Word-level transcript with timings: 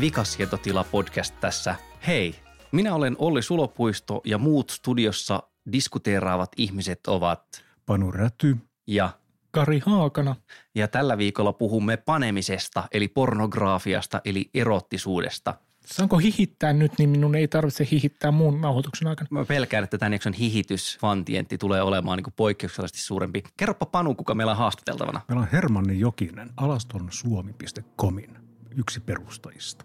Vikasietotila 0.00 0.84
podcast 0.84 1.34
tässä. 1.40 1.74
Hei, 2.06 2.34
minä 2.72 2.94
olen 2.94 3.16
Olli 3.18 3.42
Sulopuisto 3.42 4.20
ja 4.24 4.38
muut 4.38 4.70
studiossa 4.70 5.42
diskuteeraavat 5.72 6.52
ihmiset 6.56 7.00
ovat 7.06 7.64
Panu 7.86 8.10
Räty 8.10 8.56
ja 8.86 9.10
Kari 9.50 9.82
Haakana. 9.86 10.36
Ja 10.74 10.88
tällä 10.88 11.18
viikolla 11.18 11.52
puhumme 11.52 11.96
panemisesta, 11.96 12.84
eli 12.92 13.08
pornografiasta, 13.08 14.20
eli 14.24 14.50
erottisuudesta. 14.54 15.54
Saanko 15.86 16.18
hihittää 16.18 16.72
nyt, 16.72 16.92
niin 16.98 17.10
minun 17.10 17.34
ei 17.34 17.48
tarvitse 17.48 17.88
hihittää 17.90 18.30
muun 18.30 18.60
nauhoituksen 18.60 19.08
aikana. 19.08 19.28
Mä 19.30 19.44
pelkään, 19.44 19.84
että 19.84 19.98
tämän 19.98 20.12
jakson 20.12 20.32
hihitysfantientti 20.32 21.58
tulee 21.58 21.82
olemaan 21.82 22.18
niin 22.18 22.32
poikkeuksellisesti 22.36 23.00
suurempi. 23.00 23.42
Kerropa 23.56 23.86
Panu, 23.86 24.14
kuka 24.14 24.34
meillä 24.34 24.50
on 24.50 24.58
haastateltavana. 24.58 25.20
Meillä 25.28 25.42
on 25.42 25.48
Hermanni 25.52 26.00
Jokinen, 26.00 26.50
alastonsuomi.comin 26.56 28.45
yksi 28.76 29.00
perustajista. 29.00 29.84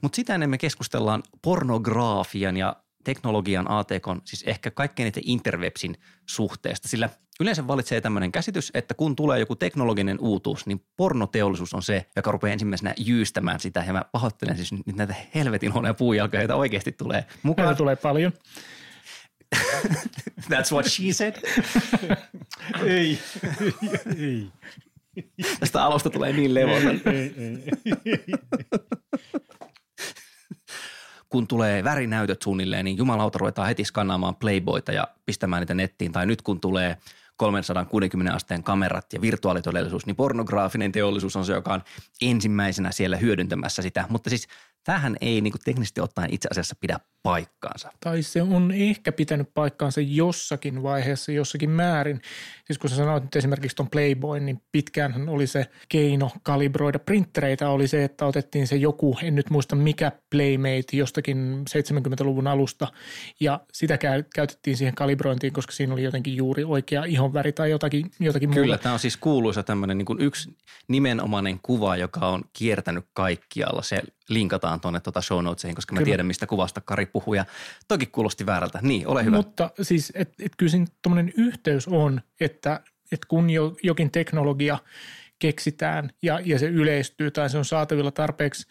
Mutta 0.00 0.16
sitä 0.16 0.34
ennen 0.34 0.50
me 0.50 0.58
keskustellaan 0.58 1.22
pornografian 1.42 2.56
ja 2.56 2.76
teknologian 3.04 3.70
ATK, 3.70 4.06
siis 4.24 4.42
ehkä 4.42 4.70
kaikkein 4.70 5.04
niiden 5.04 5.22
interwebsin 5.26 5.96
suhteesta, 6.26 6.88
sillä 6.88 7.08
yleensä 7.40 7.66
valitsee 7.66 8.00
tämmöinen 8.00 8.32
käsitys, 8.32 8.70
että 8.74 8.94
kun 8.94 9.16
tulee 9.16 9.38
joku 9.38 9.56
teknologinen 9.56 10.20
uutuus, 10.20 10.66
niin 10.66 10.84
pornoteollisuus 10.96 11.74
on 11.74 11.82
se, 11.82 12.06
joka 12.16 12.32
rupeaa 12.32 12.52
ensimmäisenä 12.52 12.94
jyystämään 12.98 13.60
sitä, 13.60 13.84
ja 13.86 13.92
mä 13.92 14.04
pahoittelen 14.12 14.56
siis 14.56 14.72
nyt 14.72 14.96
näitä 14.96 15.14
helvetin 15.34 15.72
huonoja 15.72 15.94
puujalkoja, 15.94 16.42
joita 16.42 16.54
oikeasti 16.54 16.92
tulee 16.92 17.24
mukaan. 17.42 17.66
Näitä 17.66 17.78
tulee 17.78 17.96
paljon. 17.96 18.32
That's 20.50 20.72
what 20.72 20.86
she 20.86 21.12
said. 21.12 21.34
ei, 22.86 23.18
ei. 24.18 24.48
Tästä 25.60 25.84
alusta 25.84 26.10
tulee 26.10 26.32
niin 26.32 26.54
levoton. 26.54 27.00
Kun 31.28 31.46
tulee 31.46 31.84
värinäytöt 31.84 32.42
suunnilleen, 32.42 32.84
niin 32.84 32.96
jumalauta 32.96 33.38
ruvetaan 33.38 33.68
heti 33.68 33.84
skannaamaan 33.84 34.36
Playboyta 34.36 34.92
ja 34.92 35.08
pistämään 35.26 35.60
niitä 35.60 35.74
nettiin. 35.74 36.12
Tai 36.12 36.26
nyt 36.26 36.42
kun 36.42 36.60
tulee 36.60 36.96
360 37.36 38.34
asteen 38.34 38.62
kamerat 38.62 39.12
ja 39.12 39.20
virtuaalitodellisuus, 39.20 40.06
niin 40.06 40.16
pornograafinen 40.16 40.92
teollisuus 40.92 41.36
on 41.36 41.44
se, 41.44 41.52
joka 41.52 41.74
on 41.74 41.82
ensimmäisenä 42.22 42.92
siellä 42.92 43.16
hyödyntämässä 43.16 43.82
sitä. 43.82 44.04
Mutta 44.08 44.30
siis 44.30 44.48
tähän 44.86 45.16
ei 45.20 45.40
niin 45.40 45.52
kuin 45.52 45.62
teknisesti 45.64 46.00
ottaen 46.00 46.34
itse 46.34 46.48
asiassa 46.50 46.76
pidä 46.80 47.00
paikkaansa. 47.22 47.92
Tai 48.00 48.22
se 48.22 48.42
on 48.42 48.70
ehkä 48.70 49.12
pitänyt 49.12 49.54
paikkaansa 49.54 50.00
jossakin 50.00 50.82
vaiheessa, 50.82 51.32
jossakin 51.32 51.70
määrin. 51.70 52.20
Siis 52.64 52.78
kun 52.78 52.90
sä 52.90 52.96
sanoit 52.96 53.22
nyt 53.22 53.36
esimerkiksi 53.36 53.76
tuon 53.76 53.90
Playboy, 53.90 54.40
niin 54.40 54.62
pitkään 54.72 55.28
oli 55.28 55.46
se 55.46 55.66
keino 55.88 56.30
kalibroida 56.42 56.98
printtereitä, 56.98 57.68
oli 57.70 57.88
se, 57.88 58.04
että 58.04 58.26
otettiin 58.26 58.66
se 58.66 58.76
joku, 58.76 59.18
en 59.22 59.34
nyt 59.34 59.50
muista 59.50 59.76
mikä 59.76 60.12
Playmate 60.30 60.96
jostakin 60.96 61.64
70-luvun 61.70 62.46
alusta, 62.46 62.88
ja 63.40 63.60
sitä 63.72 63.98
käytettiin 64.34 64.76
siihen 64.76 64.94
kalibrointiin, 64.94 65.52
koska 65.52 65.72
siinä 65.72 65.92
oli 65.92 66.02
jotenkin 66.02 66.36
juuri 66.36 66.64
oikea 66.64 67.04
ihonväri 67.04 67.52
tai 67.52 67.70
jotakin, 67.70 68.10
jotakin 68.20 68.50
Kyllä, 68.50 68.66
muuta. 68.66 68.82
tämä 68.82 68.92
on 68.92 68.98
siis 68.98 69.16
kuuluisa 69.16 69.62
tämmöinen 69.62 69.98
niin 69.98 70.06
kuin 70.06 70.20
yksi 70.20 70.56
nimenomainen 70.88 71.58
kuva, 71.62 71.96
joka 71.96 72.28
on 72.28 72.44
kiertänyt 72.52 73.04
kaikkialla. 73.14 73.82
Se 73.82 74.02
linkataan 74.28 74.75
tuonne 74.80 75.00
tuota 75.00 75.20
show 75.20 75.44
notesiin, 75.44 75.74
koska 75.74 75.94
mä 75.94 75.98
Kyllä. 75.98 76.06
tiedän, 76.06 76.26
mistä 76.26 76.46
kuvasta 76.46 76.80
Kari 76.80 77.06
puhuu. 77.06 77.34
Ja 77.34 77.44
toki 77.88 78.06
kuulosti 78.06 78.46
väärältä. 78.46 78.78
Niin, 78.82 79.06
ole 79.06 79.24
hyvä. 79.24 79.36
Mutta 79.36 79.70
siis, 79.82 80.12
että 80.14 80.34
et 80.44 80.52
kyllä 80.56 80.70
siinä 80.70 80.86
tuommoinen 81.02 81.32
yhteys 81.36 81.88
on, 81.88 82.20
että 82.40 82.80
et 83.12 83.24
kun 83.24 83.50
jo, 83.50 83.76
jokin 83.82 84.10
teknologia 84.10 84.78
keksitään 85.38 86.10
ja, 86.22 86.40
ja 86.44 86.58
se 86.58 86.66
yleistyy 86.66 87.30
tai 87.30 87.50
se 87.50 87.58
on 87.58 87.64
saatavilla 87.64 88.10
tarpeeksi, 88.10 88.66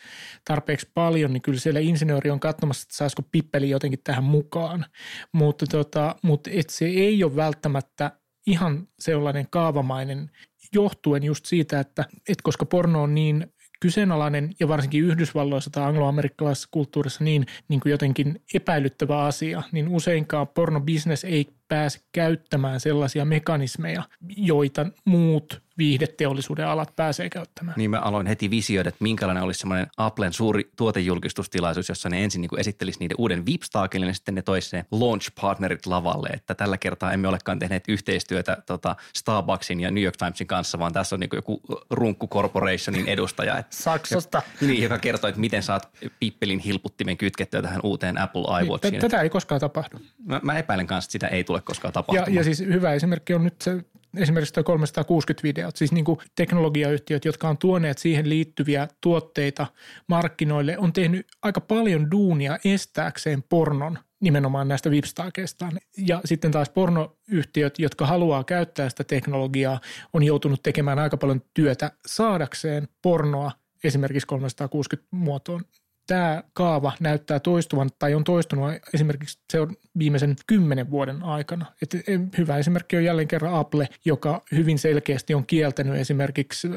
tarpeeksi 0.45 0.91
paljon, 0.93 1.33
niin 1.33 1.41
kyllä 1.41 1.59
siellä 1.59 1.79
insinööri 1.79 2.29
on 2.29 2.39
katsomassa, 2.39 2.83
että 2.83 2.95
saisiko 2.95 3.21
pippeli 3.31 3.69
jotenkin 3.69 3.99
tähän 4.03 4.23
mukaan. 4.23 4.85
Mutta, 5.31 5.65
tota, 5.67 6.15
mutta 6.21 6.49
et 6.53 6.69
se 6.69 6.85
ei 6.85 7.23
ole 7.23 7.35
välttämättä 7.35 8.11
ihan 8.47 8.87
sellainen 8.99 9.47
kaavamainen 9.49 10.31
johtuen 10.73 11.23
just 11.23 11.45
siitä, 11.45 11.79
että, 11.79 12.05
että 12.13 12.43
koska 12.43 12.65
porno 12.65 13.03
on 13.03 13.15
niin 13.15 13.53
kyseenalainen 13.79 14.53
ja 14.59 14.67
varsinkin 14.67 15.03
Yhdysvalloissa 15.03 15.69
tai 15.69 15.83
angloamerikkalaisessa 15.83 16.69
kulttuurissa 16.71 17.23
niin, 17.23 17.45
niin 17.67 17.79
kuin 17.79 17.91
jotenkin 17.91 18.41
epäilyttävä 18.53 19.23
asia, 19.23 19.63
niin 19.71 19.87
useinkaan 19.87 20.47
pornobisnes 20.47 21.23
ei 21.23 21.47
pääse 21.67 21.99
käyttämään 22.11 22.79
sellaisia 22.79 23.25
mekanismeja, 23.25 24.03
joita 24.37 24.85
muut 25.05 25.64
viihdeteollisuuden 25.77 26.67
alat 26.67 26.95
pääsee 26.95 27.29
käyttämään. 27.29 27.75
Niin 27.77 27.89
mä 27.89 27.99
aloin 27.99 28.27
heti 28.27 28.49
visioida, 28.49 28.89
että 28.89 29.03
minkälainen 29.03 29.43
olisi 29.43 29.59
semmoinen 29.59 29.87
Applen 29.97 30.33
suuri 30.33 30.71
tuotejulkistustilaisuus, 30.75 31.89
jossa 31.89 32.09
ne 32.09 32.23
ensin 32.23 32.41
niin 32.41 32.59
esittelisi 32.59 32.99
niiden 32.99 33.15
uuden 33.17 33.45
Vipstaakin 33.45 34.03
ja 34.03 34.13
sitten 34.13 34.35
ne 34.35 34.41
toisi 34.41 34.77
launch 34.91 35.31
partnerit 35.41 35.85
lavalle, 35.85 36.29
että 36.33 36.55
tällä 36.55 36.77
kertaa 36.77 37.13
emme 37.13 37.27
olekaan 37.27 37.59
tehneet 37.59 37.83
yhteistyötä 37.87 38.57
tota 38.65 38.95
Starbucksin 39.15 39.79
ja 39.79 39.91
New 39.91 40.03
York 40.03 40.17
Timesin 40.17 40.47
kanssa, 40.47 40.79
vaan 40.79 40.93
tässä 40.93 41.15
on 41.15 41.19
niin 41.19 41.29
joku 41.33 41.61
Runkku 41.89 42.27
Corporationin 42.27 43.07
edustaja. 43.07 43.57
Että, 43.57 43.75
Saksasta. 43.75 44.41
Niin, 44.61 44.83
joka 44.83 44.99
kertoo, 44.99 45.27
että 45.27 45.41
miten 45.41 45.63
saat 45.63 45.89
pippelin 46.19 46.59
hilputtimen 46.59 47.17
kytkettyä 47.17 47.61
tähän 47.61 47.79
uuteen 47.83 48.17
Apple 48.17 48.41
iWatchiin. 48.63 48.91
Niin, 48.91 49.01
tätä 49.01 49.21
ei 49.21 49.29
koskaan 49.29 49.61
tapahdu. 49.61 49.97
Mä, 50.25 50.39
mä 50.43 50.57
epäilen 50.57 50.87
kanssa, 50.87 51.07
että 51.07 51.11
sitä 51.11 51.27
ei 51.27 51.43
tule 51.43 51.61
koskaan 51.61 51.93
tapahtumaan. 51.93 52.33
Ja, 52.33 52.39
ja 52.39 52.43
siis 52.43 52.59
hyvä 52.59 52.93
esimerkki 52.93 53.33
on 53.33 53.43
nyt 53.43 53.61
se 53.61 53.85
esimerkiksi 54.17 54.53
tuo 54.53 54.63
360 54.63 55.43
videot, 55.43 55.75
siis 55.75 55.91
niin 55.91 56.05
kuin 56.05 56.19
teknologiayhtiöt, 56.35 57.25
jotka 57.25 57.49
on 57.49 57.57
tuoneet 57.57 57.97
siihen 57.97 58.29
liittyviä 58.29 58.87
tuotteita 59.01 59.67
markkinoille, 60.07 60.77
on 60.77 60.93
tehnyt 60.93 61.27
aika 61.41 61.61
paljon 61.61 62.11
duunia 62.11 62.59
estääkseen 62.65 63.43
pornon 63.49 63.99
nimenomaan 64.19 64.67
näistä 64.67 64.91
vipstaakeistaan. 64.91 65.79
Ja 65.97 66.21
sitten 66.25 66.51
taas 66.51 66.69
pornoyhtiöt, 66.69 67.79
jotka 67.79 68.05
haluaa 68.05 68.43
käyttää 68.43 68.89
sitä 68.89 69.03
teknologiaa, 69.03 69.79
on 70.13 70.23
joutunut 70.23 70.63
tekemään 70.63 70.99
aika 70.99 71.17
paljon 71.17 71.41
työtä 71.53 71.91
saadakseen 72.05 72.87
pornoa 73.01 73.51
esimerkiksi 73.83 74.27
360 74.27 75.07
muotoon 75.11 75.61
tämä 76.07 76.43
kaava 76.53 76.91
näyttää 76.99 77.39
toistuvan 77.39 77.89
tai 77.99 78.15
on 78.15 78.23
toistunut 78.23 78.71
esimerkiksi 78.93 79.39
se 79.49 79.59
on 79.59 79.75
viimeisen 79.97 80.35
kymmenen 80.47 80.91
vuoden 80.91 81.23
aikana. 81.23 81.65
Et 81.81 81.95
e, 81.95 82.19
hyvä 82.37 82.57
esimerkki 82.57 82.97
on 82.97 83.03
jälleen 83.03 83.27
kerran 83.27 83.53
Apple, 83.53 83.89
joka 84.05 84.41
hyvin 84.51 84.79
selkeästi 84.79 85.33
on 85.33 85.45
kieltänyt 85.45 85.95
esimerkiksi 85.95 86.67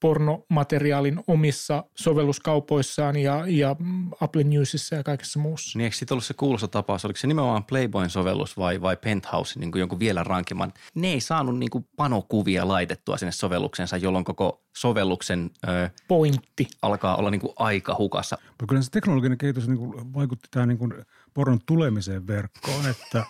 pornomateriaalin 0.00 1.20
omissa 1.26 1.84
sovelluskaupoissaan 1.94 3.16
ja, 3.16 3.44
ja 3.46 3.76
Apple 4.20 4.44
Newsissa 4.44 4.96
ja 4.96 5.02
kaikessa 5.02 5.40
muussa. 5.40 5.78
Niin 5.78 5.84
eikö 5.84 5.96
siitä 5.96 6.14
ollut 6.14 6.24
se 6.24 6.34
kuuluisa 6.34 6.68
tapaus, 6.68 7.04
oliko 7.04 7.16
se 7.16 7.26
nimenomaan 7.26 7.64
Playboyn 7.64 8.10
sovellus 8.10 8.56
vai, 8.56 8.80
vai 8.80 8.96
Penthouse, 8.96 9.60
niin 9.60 9.72
kuin 9.72 9.80
jonkun 9.80 9.98
vielä 10.00 10.24
rankimman? 10.24 10.72
Ne 10.94 11.08
ei 11.08 11.20
saanut 11.20 11.58
niin 11.58 11.70
kuin 11.70 11.88
panokuvia 11.96 12.68
laitettua 12.68 13.16
sinne 13.16 13.32
sovelluksensa, 13.32 13.96
jolloin 13.96 14.24
koko 14.24 14.62
sovelluksen 14.76 15.50
ö, 15.68 15.90
pointti 16.08 16.68
alkaa 16.82 17.16
olla 17.16 17.30
niin 17.30 17.40
kuin 17.40 17.52
aika 17.56 17.96
hukassa. 17.98 18.38
Mutta 18.60 18.72
kyllä 18.72 18.82
se 18.82 18.90
teknologinen 18.90 19.38
kehitys 19.38 19.68
niin 19.68 19.78
kuin 19.78 20.14
vaikutti 20.14 20.48
tähän 20.50 20.68
niin 20.68 20.78
kuin 20.78 20.94
pornon 21.34 21.60
tulemiseen 21.66 22.26
verkkoon, 22.26 22.86
että 22.86 23.24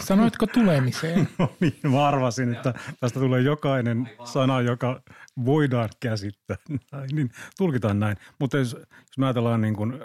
Sanoitko 0.00 0.46
tulemiseen? 0.46 1.28
No 1.38 1.56
niin, 1.60 1.78
mä 1.82 2.08
arvasin, 2.08 2.54
että 2.54 2.74
tästä 3.00 3.20
tulee 3.20 3.40
jokainen 3.40 4.10
sana, 4.24 4.60
joka 4.60 5.02
voidaan 5.44 5.88
käsittää. 6.00 6.56
Näin, 6.92 7.10
niin 7.12 7.30
tulkitaan 7.58 8.00
näin. 8.00 8.16
Mutta 8.40 8.58
jos, 8.58 8.72
jos 8.88 9.18
me 9.18 9.26
ajatellaan, 9.26 9.60
niin 9.60 9.76
kun 9.76 10.00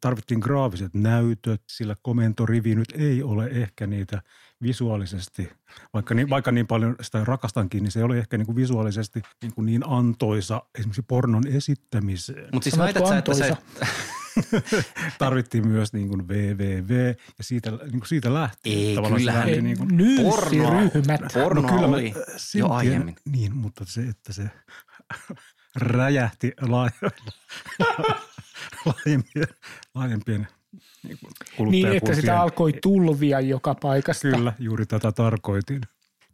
tarvittiin 0.00 0.40
graafiset 0.40 0.94
näytöt, 0.94 1.62
sillä 1.68 1.96
komentorivi 2.02 2.74
nyt 2.74 2.94
ei 2.94 3.22
ole 3.22 3.46
ehkä 3.46 3.86
niitä 3.86 4.22
visuaalisesti, 4.62 5.52
vaikka 5.94 6.14
niin, 6.14 6.30
vaikka 6.30 6.52
niin 6.52 6.66
paljon 6.66 6.96
sitä 7.00 7.24
rakastankin, 7.24 7.82
niin 7.82 7.90
se 7.92 8.04
ole 8.04 8.18
ehkä 8.18 8.38
niin 8.38 8.46
kuin 8.46 8.56
visuaalisesti 8.56 9.22
niin, 9.42 9.54
kuin 9.54 9.66
niin 9.66 9.82
antoisa 9.86 10.62
esimerkiksi 10.78 11.02
pornon 11.02 11.46
esittämiseen. 11.46 12.48
Mutta 12.52 12.64
siis 12.64 12.78
väität 12.78 13.06
sä, 13.06 13.18
että 13.18 13.34
se, 13.34 13.56
Tarvittiin 15.18 15.68
myös 15.68 15.92
niin 15.92 16.08
kuin 16.08 16.28
www 16.28 17.08
ja 17.38 17.44
siitä, 17.44 17.70
niin 17.70 17.90
kuin 17.90 18.06
siitä 18.06 18.34
lähti. 18.34 18.74
Ei, 18.74 18.96
kyllähän 18.96 19.46
lähti 19.46 19.62
Niin 19.62 19.78
kuin, 19.78 19.96
Nyyssiryhmät. 19.96 21.20
Porno 21.34 21.60
No 21.60 21.68
kyllä 21.68 21.86
oli 21.86 22.14
sen 22.36 22.58
jo 22.58 22.66
tiedän. 22.66 22.76
aiemmin. 22.76 23.16
Niin, 23.24 23.56
mutta 23.56 23.84
se, 23.84 24.00
että 24.00 24.32
se 24.32 24.50
räjähti 25.76 26.52
laajoilla, 26.60 27.32
laajempien, 28.86 29.48
laajempien 29.94 30.48
niin 31.02 31.18
Niin, 31.70 31.92
että 31.92 32.14
sitä 32.14 32.40
alkoi 32.40 32.72
tulvia 32.82 33.40
joka 33.40 33.74
paikasta. 33.74 34.28
Kyllä, 34.30 34.52
juuri 34.58 34.86
tätä 34.86 35.12
tarkoitin. 35.12 35.80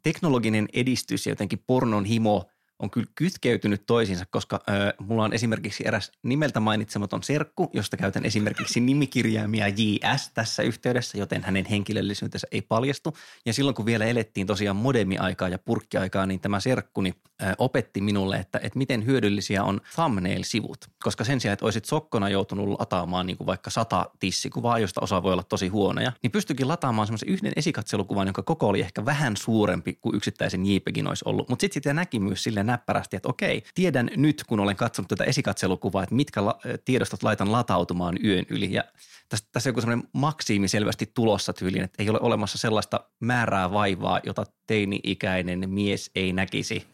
teknologinen 0.03 0.69
edistys 0.73 1.27
ja 1.27 1.33
jotenkin 1.33 1.65
pornon 1.67 2.05
himo 2.05 2.51
on 2.83 2.91
kyllä 2.91 3.07
kytkeytynyt 3.15 3.87
toisiinsa, 3.87 4.25
koska 4.31 4.61
ö, 4.69 4.95
mulla 4.99 5.25
on 5.25 5.33
esimerkiksi 5.33 5.85
eräs 5.87 6.13
nimeltä 6.23 6.61
mainitsematon 6.61 7.23
serkku, 7.23 7.71
josta 7.73 7.97
käytän 7.97 8.25
esimerkiksi 8.25 8.81
nimikirjaimia 8.81 9.69
JS 9.69 10.31
tässä 10.35 10.63
yhteydessä, 10.63 11.19
joten 11.19 11.43
hänen 11.43 11.65
henkilöllisyytensä 11.65 12.47
ei 12.53 12.63
paljastu. 12.63 13.17
Ja 13.47 13.53
silloin 13.53 13.75
kun 13.75 13.87
vielä 13.87 14.05
elettiin 14.05 14.47
tosiaan 14.47 14.77
modemiaikaa 14.77 15.49
ja 15.49 15.59
purkkiaikaa, 15.59 16.27
niin 16.27 16.41
tämä 16.41 16.61
serkkuni 16.61 17.15
ö, 17.43 17.45
opetti 17.59 18.01
minulle, 18.01 18.37
että, 18.37 18.61
että 18.63 18.79
miten 18.79 19.07
hyödyllisiä 19.07 19.65
on 19.65 19.81
thumbnail-sivut, 19.95 20.79
koska 21.03 21.25
sen 21.25 21.41
sijaan, 21.41 21.53
että 21.53 21.65
olisit 21.65 21.85
sokkona 21.85 22.29
joutunut 22.29 22.69
lataamaan 22.79 23.27
niin 23.27 23.37
kuin 23.37 23.47
vaikka 23.47 23.71
sata 23.71 24.11
tissikuvaa, 24.21 24.79
josta 24.79 25.01
osa 25.01 25.23
voi 25.23 25.33
olla 25.33 25.43
tosi 25.43 25.69
huonoja, 25.69 26.13
niin 26.23 26.31
pystyikin 26.31 26.69
lataamaan 26.69 27.07
semmoisen 27.07 27.29
yhden 27.29 27.53
esikatselukuvan, 27.57 28.27
jonka 28.27 28.43
koko 28.43 28.69
oli 28.69 28.81
ehkä 28.81 29.05
vähän 29.05 29.37
suurempi 29.37 29.99
kuin 30.01 30.17
yksittäisen 30.17 30.67
JPEGin 30.67 31.09
olisi 31.09 31.25
ollut. 31.27 31.49
Mutta 31.49 31.61
sitten 31.61 31.75
sitä 31.75 31.95
näki 31.95 32.19
myös 32.21 32.43
sille 32.43 32.63
näppärästi, 32.73 33.17
että 33.17 33.29
okei, 33.29 33.63
tiedän 33.75 34.11
nyt, 34.17 34.45
kun 34.47 34.61
olen 34.61 34.77
katsonut 34.77 35.09
tätä 35.09 35.25
esikatselukuvaa, 35.25 36.03
että 36.03 36.15
mitkä 36.15 36.45
la- 36.45 36.59
tiedostot 36.85 37.23
laitan 37.23 37.53
latautumaan 37.53 38.19
yön 38.25 38.45
yli. 38.51 38.73
Ja 38.73 38.85
tässä, 39.29 39.47
tässä 39.53 39.69
on 39.69 39.71
joku 39.71 39.81
semmoinen 39.81 40.09
maksiimi 40.13 40.69
selvästi 40.69 41.11
tulossa 41.15 41.53
tyyliin, 41.53 41.85
että 41.85 42.03
ei 42.03 42.11
ole 42.11 42.19
olemassa 42.23 42.59
sellaista 42.59 43.01
määrää 43.21 43.73
vaivaa, 43.73 44.21
jota 44.27 44.45
teini-ikäinen 44.67 45.71
mies 45.71 46.11
ei 46.15 46.33
näkisi. 46.33 46.87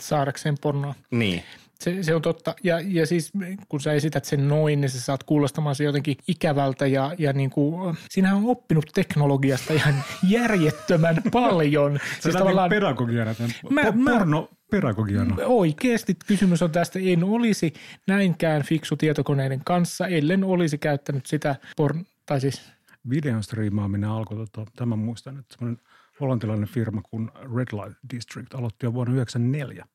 saadakseen 0.00 0.54
pornoa. 0.60 0.94
Niin. 1.10 1.42
Se, 1.80 2.02
se 2.02 2.14
on 2.14 2.22
totta. 2.22 2.54
Ja, 2.64 2.80
ja 2.80 3.06
siis 3.06 3.32
kun 3.68 3.80
sä 3.80 3.92
esität 3.92 4.24
sen 4.24 4.48
noin, 4.48 4.80
niin 4.80 4.88
sä 4.90 5.00
saat 5.00 5.24
kuulostamaan 5.24 5.74
se 5.74 5.84
jotenkin 5.84 6.16
ikävältä 6.28 6.86
ja, 6.86 7.14
ja 7.18 7.32
niin 7.32 7.50
kuin, 7.50 7.96
siinähän 8.10 8.36
on 8.38 8.46
oppinut 8.46 8.86
teknologiasta 8.94 9.72
ihan 9.74 9.94
järjettömän 10.28 11.16
paljon. 11.32 11.98
Se 12.14 12.22
siis 12.22 12.36
tavallaan 12.36 12.70
pedagogiana, 12.70 13.34
tämän, 13.34 13.50
Mä- 13.70 13.82
mä, 13.82 13.90
mä- 13.92 14.10
porno 14.10 14.48
pedagogiana. 14.72 15.36
Oikeasti 15.44 16.16
kysymys 16.26 16.62
on 16.62 16.70
tästä, 16.70 16.98
en 16.98 17.24
olisi 17.24 17.72
näinkään 18.06 18.62
fiksu 18.62 18.96
tietokoneiden 18.96 19.60
kanssa, 19.64 20.06
ellen 20.06 20.44
olisi 20.44 20.78
käyttänyt 20.78 21.26
sitä 21.26 21.56
porn, 21.76 22.04
tai 22.26 22.40
siis 22.40 22.72
Videon 23.10 23.42
striimaaminen 23.42 24.10
alkoi, 24.10 24.36
tota, 24.36 24.70
tämän 24.76 24.98
muistan, 24.98 25.38
että 25.38 25.54
semmoinen 25.54 25.84
hollantilainen 26.20 26.68
firma 26.68 27.02
kuin 27.10 27.30
Red 27.34 27.68
Light 27.72 27.98
District 28.14 28.54
aloitti 28.54 28.86
jo 28.86 28.94
vuonna 28.94 29.14
1994. 29.14 29.86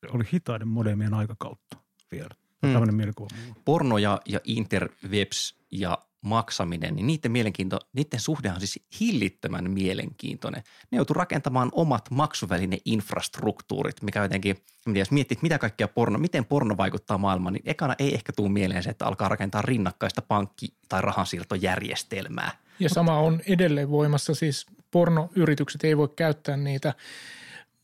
Se 0.00 0.16
oli 0.16 0.24
hitaiden 0.32 0.68
modemien 0.68 1.14
aikakautta 1.14 1.76
vielä. 2.12 2.28
Hmm. 2.30 2.68
Hmm. 2.68 2.72
Tämmöinen 2.72 2.94
mielikuva. 2.94 3.28
porno 3.64 3.98
ja, 3.98 4.20
ja 4.26 4.40
interwebs 4.44 5.58
ja 5.70 5.98
maksaminen, 6.24 6.96
niin 6.96 7.06
niiden, 7.06 7.32
mielenkiinto, 7.32 7.78
niiden 7.92 8.20
suhde 8.20 8.50
on 8.50 8.60
siis 8.60 8.80
hillittömän 9.00 9.70
mielenkiintoinen. 9.70 10.62
Ne 10.90 10.96
joutuu 10.96 11.14
rakentamaan 11.14 11.68
omat 11.72 12.10
maksuvälineinfrastruktuurit, 12.10 14.02
mikä 14.02 14.22
jotenkin, 14.22 14.50
en 14.50 14.92
tiedä, 14.92 14.98
jos 14.98 15.10
miettii, 15.10 15.38
mitä 15.42 15.58
kaikkea 15.58 15.88
porno, 15.88 16.18
miten 16.18 16.44
porno 16.44 16.76
vaikuttaa 16.76 17.18
maailmaan, 17.18 17.54
niin 17.54 17.62
ekana 17.66 17.94
ei 17.98 18.14
ehkä 18.14 18.32
tule 18.32 18.48
mieleen 18.48 18.82
se, 18.82 18.90
että 18.90 19.06
alkaa 19.06 19.28
rakentaa 19.28 19.62
rinnakkaista 19.62 20.22
pankki- 20.22 20.74
tai 20.88 21.02
rahansiirtojärjestelmää. 21.02 22.50
Ja 22.78 22.88
sama 22.88 23.18
on 23.18 23.40
edelleen 23.46 23.90
voimassa, 23.90 24.34
siis 24.34 24.66
pornoyritykset 24.90 25.84
ei 25.84 25.96
voi 25.96 26.08
käyttää 26.16 26.56
niitä 26.56 26.94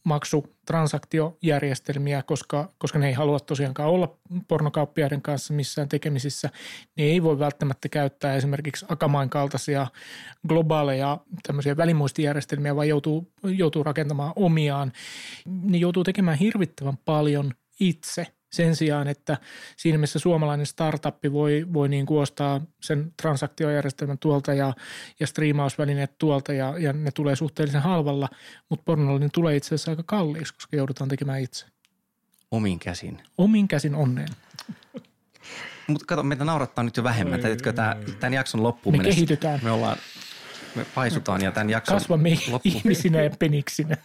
maksutransaktio-järjestelmiä, 0.04 2.22
koska, 2.22 2.68
koska 2.78 2.98
ne 2.98 3.08
ei 3.08 3.12
halua 3.12 3.40
tosiaankaan 3.40 3.88
olla 3.88 4.18
pornokauppiaiden 4.48 5.22
kanssa 5.22 5.54
missään 5.54 5.88
tekemisissä. 5.88 6.50
Ne 6.96 7.04
ei 7.04 7.22
voi 7.22 7.38
välttämättä 7.38 7.88
käyttää 7.88 8.34
esimerkiksi 8.34 8.86
Akamain 8.88 9.30
kaltaisia 9.30 9.86
globaaleja 10.48 11.18
tämmöisiä 11.46 11.76
välimuistijärjestelmiä, 11.76 12.76
vaan 12.76 12.88
joutuu, 12.88 13.32
joutuu 13.42 13.82
rakentamaan 13.82 14.32
omiaan. 14.36 14.92
Ne 15.46 15.78
joutuu 15.78 16.04
tekemään 16.04 16.38
hirvittävän 16.38 16.98
paljon 17.04 17.54
itse– 17.80 18.26
sen 18.50 18.76
sijaan, 18.76 19.08
että 19.08 19.38
siinä 19.76 19.98
missä 19.98 20.18
suomalainen 20.18 20.66
startuppi 20.66 21.32
voi, 21.32 21.66
voi 21.72 21.88
niin 21.88 22.06
kuin 22.06 22.20
ostaa 22.20 22.60
sen 22.80 23.12
transaktiojärjestelmän 23.22 24.18
tuolta 24.18 24.54
ja, 24.54 24.72
ja 25.20 25.26
striimausvälineet 25.26 26.18
tuolta 26.18 26.52
ja, 26.52 26.74
ja 26.78 26.92
ne 26.92 27.10
tulee 27.10 27.36
suhteellisen 27.36 27.82
halvalla, 27.82 28.28
mutta 28.68 28.82
pornolla 28.84 29.18
ne 29.18 29.28
tulee 29.32 29.56
itse 29.56 29.66
asiassa 29.68 29.90
aika 29.92 30.02
kalliiksi, 30.06 30.54
koska 30.54 30.76
joudutaan 30.76 31.08
tekemään 31.08 31.40
itse. 31.40 31.66
Omin 32.50 32.78
käsin. 32.78 33.22
Omin 33.38 33.68
käsin 33.68 33.94
onneen. 33.94 34.28
Mutta 35.86 36.06
kato, 36.06 36.22
meitä 36.22 36.44
naurattaa 36.44 36.84
nyt 36.84 36.96
jo 36.96 37.04
vähemmän. 37.04 37.40
Täytytkö 37.40 37.72
tämän 38.20 38.32
jakson 38.34 38.62
loppuun 38.62 38.92
Me 38.94 38.96
mennessä? 38.96 39.16
kehitytään. 39.16 39.60
Me 39.62 39.70
ollaan, 39.70 39.96
me 40.74 40.86
paisutaan 40.94 41.42
ja 41.42 41.52
tämän 41.52 41.70
jakson 41.70 41.94
Kasvamme 41.96 42.30
loppuun. 42.48 42.60
ihmisinä 42.76 43.22
ja 43.22 43.30
peniksinä. 43.38 43.96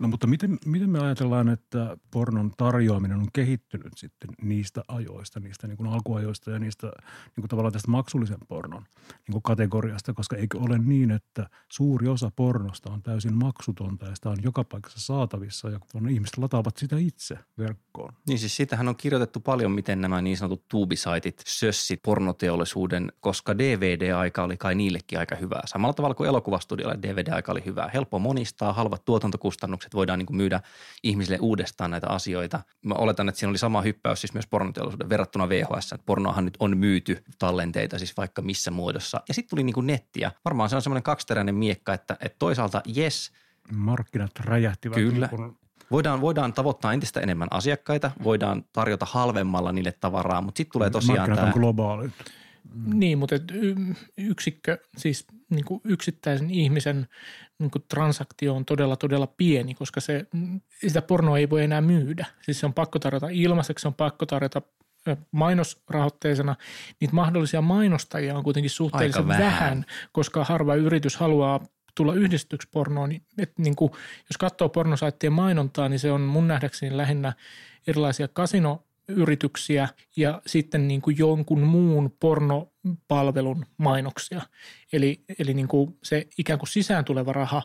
No 0.00 0.08
mutta 0.08 0.26
miten, 0.26 0.58
miten 0.66 0.90
me 0.90 0.98
ajatellaan, 0.98 1.48
että 1.48 1.96
pornon 2.10 2.52
tarjoaminen 2.56 3.18
on 3.18 3.28
kehittynyt 3.32 3.92
sitten 3.96 4.30
niistä 4.42 4.82
ajoista, 4.88 5.40
niistä 5.40 5.66
niin 5.66 5.76
kuin 5.76 5.90
alkuajoista 5.90 6.50
ja 6.50 6.58
niistä 6.58 6.86
niin 6.86 7.42
kuin 7.42 7.48
tavallaan 7.48 7.72
tästä 7.72 7.90
maksullisen 7.90 8.38
pornon 8.48 8.82
niin 9.02 9.32
kuin 9.32 9.42
kategoriasta, 9.42 10.14
koska 10.14 10.36
eikö 10.36 10.58
ole 10.58 10.78
niin, 10.78 11.10
että 11.10 11.50
suuri 11.68 12.08
osa 12.08 12.30
pornosta 12.36 12.92
on 12.92 13.02
täysin 13.02 13.34
maksutonta 13.34 14.06
ja 14.06 14.14
sitä 14.14 14.30
on 14.30 14.36
joka 14.42 14.64
paikassa 14.64 15.00
saatavissa 15.00 15.70
ja 15.70 15.80
kun 15.92 16.08
ihmiset 16.08 16.38
lataavat 16.38 16.76
sitä 16.76 16.96
itse 16.98 17.38
verkkoon. 17.58 17.89
Niin 18.28 18.38
siis 18.38 18.56
siitähän 18.56 18.88
on 18.88 18.96
kirjoitettu 18.96 19.40
paljon, 19.40 19.72
miten 19.72 20.00
nämä 20.00 20.22
niin 20.22 20.36
sanotut 20.36 20.68
tuubisaitit 20.68 21.42
sössit 21.46 22.00
pornoteollisuuden, 22.02 23.12
koska 23.20 23.58
DVD-aika 23.58 24.42
oli 24.42 24.56
kai 24.56 24.74
niillekin 24.74 25.18
aika 25.18 25.36
hyvää. 25.36 25.62
Samalla 25.64 25.94
tavalla 25.94 26.14
kuin 26.14 26.28
elokuvastudioilla 26.28 27.02
DVD-aika 27.02 27.52
oli 27.52 27.64
hyvää. 27.64 27.90
Helppo 27.94 28.18
monistaa, 28.18 28.72
halvat 28.72 29.04
tuotantokustannukset, 29.04 29.94
voidaan 29.94 30.18
niin 30.18 30.26
kuin 30.26 30.36
myydä 30.36 30.60
ihmisille 31.02 31.38
uudestaan 31.40 31.90
näitä 31.90 32.06
asioita. 32.08 32.60
Mä 32.84 32.94
oletan, 32.94 33.28
että 33.28 33.38
siinä 33.38 33.50
oli 33.50 33.58
sama 33.58 33.82
hyppäys 33.82 34.20
siis 34.20 34.34
myös 34.34 34.46
pornoteollisuuden 34.46 35.08
verrattuna 35.08 35.48
VHS. 35.48 35.92
Että 35.92 36.06
pornoahan 36.06 36.44
nyt 36.44 36.56
on 36.58 36.76
myyty 36.76 37.24
tallenteita 37.38 37.98
siis 37.98 38.16
vaikka 38.16 38.42
missä 38.42 38.70
muodossa. 38.70 39.20
Ja 39.28 39.34
sitten 39.34 39.50
tuli 39.50 39.62
niin 39.62 39.74
kuin 39.74 39.86
nettiä. 39.86 40.32
Varmaan 40.44 40.70
se 40.70 40.76
on 40.76 40.82
semmoinen 40.82 41.02
kaksiteräinen 41.02 41.54
miekka, 41.54 41.94
että, 41.94 42.16
että 42.20 42.36
toisaalta 42.38 42.82
yes, 42.96 43.32
Markkinat 43.72 44.30
räjähtivät. 44.40 44.94
Kyllä. 44.94 45.26
Niin 45.26 45.36
kuin, 45.36 45.58
Voidaan, 45.90 46.20
voidaan 46.20 46.52
tavoittaa 46.52 46.92
entistä 46.92 47.20
enemmän 47.20 47.48
asiakkaita, 47.50 48.10
voidaan 48.22 48.64
tarjota 48.72 49.06
halvemmalla 49.10 49.72
niille 49.72 49.92
tavaraa, 50.00 50.40
mutta 50.40 50.58
sitten 50.58 50.72
tulee 50.72 50.90
tosiaan 50.90 51.18
markkinat 51.18 51.38
tämä, 51.38 51.46
on 51.46 51.60
globaalit. 51.60 52.12
Niin, 52.84 53.18
mutta 53.18 53.34
et 53.34 53.52
yksikkö, 54.18 54.78
siis 54.96 55.26
niin 55.50 55.64
kuin 55.64 55.80
yksittäisen 55.84 56.50
ihmisen 56.50 57.08
niin 57.58 57.70
kuin 57.70 57.84
transaktio 57.88 58.54
on 58.54 58.64
todella, 58.64 58.96
todella 58.96 59.26
pieni, 59.26 59.74
koska 59.74 60.00
se, 60.00 60.26
sitä 60.86 61.02
pornoa 61.02 61.38
ei 61.38 61.50
voi 61.50 61.64
enää 61.64 61.80
myydä. 61.80 62.26
Siis 62.42 62.60
se 62.60 62.66
on 62.66 62.74
pakko 62.74 62.98
tarjota 62.98 63.28
ilmaiseksi, 63.30 63.82
se 63.82 63.88
on 63.88 63.94
pakko 63.94 64.26
tarjota 64.26 64.62
mainosrahoitteisena. 65.32 66.56
Niitä 67.00 67.14
mahdollisia 67.14 67.62
mainostajia 67.62 68.36
on 68.36 68.44
kuitenkin 68.44 68.70
suhteellisen 68.70 69.28
vähän. 69.28 69.44
vähän, 69.44 69.84
koska 70.12 70.44
harva 70.44 70.74
yritys 70.74 71.16
haluaa 71.16 71.60
tulla 71.94 72.14
yhdistyksi 72.14 72.68
pornoon. 72.72 73.08
Niin, 73.08 73.22
et 73.38 73.58
niin 73.58 73.76
kuin, 73.76 73.92
jos 74.18 74.36
katsoo 74.38 74.68
pornosaittien 74.68 75.32
mainontaa, 75.32 75.88
niin 75.88 75.98
se 76.00 76.12
on 76.12 76.20
mun 76.20 76.48
nähdäkseni 76.48 76.96
lähinnä 76.96 77.32
erilaisia 77.86 78.28
kasino 78.28 78.84
yrityksiä 79.08 79.88
ja 80.16 80.42
sitten 80.46 80.88
niin 80.88 81.02
kuin 81.02 81.18
jonkun 81.18 81.60
muun 81.60 82.16
pornopalvelun 82.20 83.66
mainoksia. 83.76 84.42
Eli, 84.92 85.24
eli 85.38 85.54
niin 85.54 85.68
kuin 85.68 85.98
se 86.02 86.26
ikään 86.38 86.58
kuin 86.58 86.68
sisään 86.68 87.04
tuleva 87.04 87.32
raha 87.32 87.62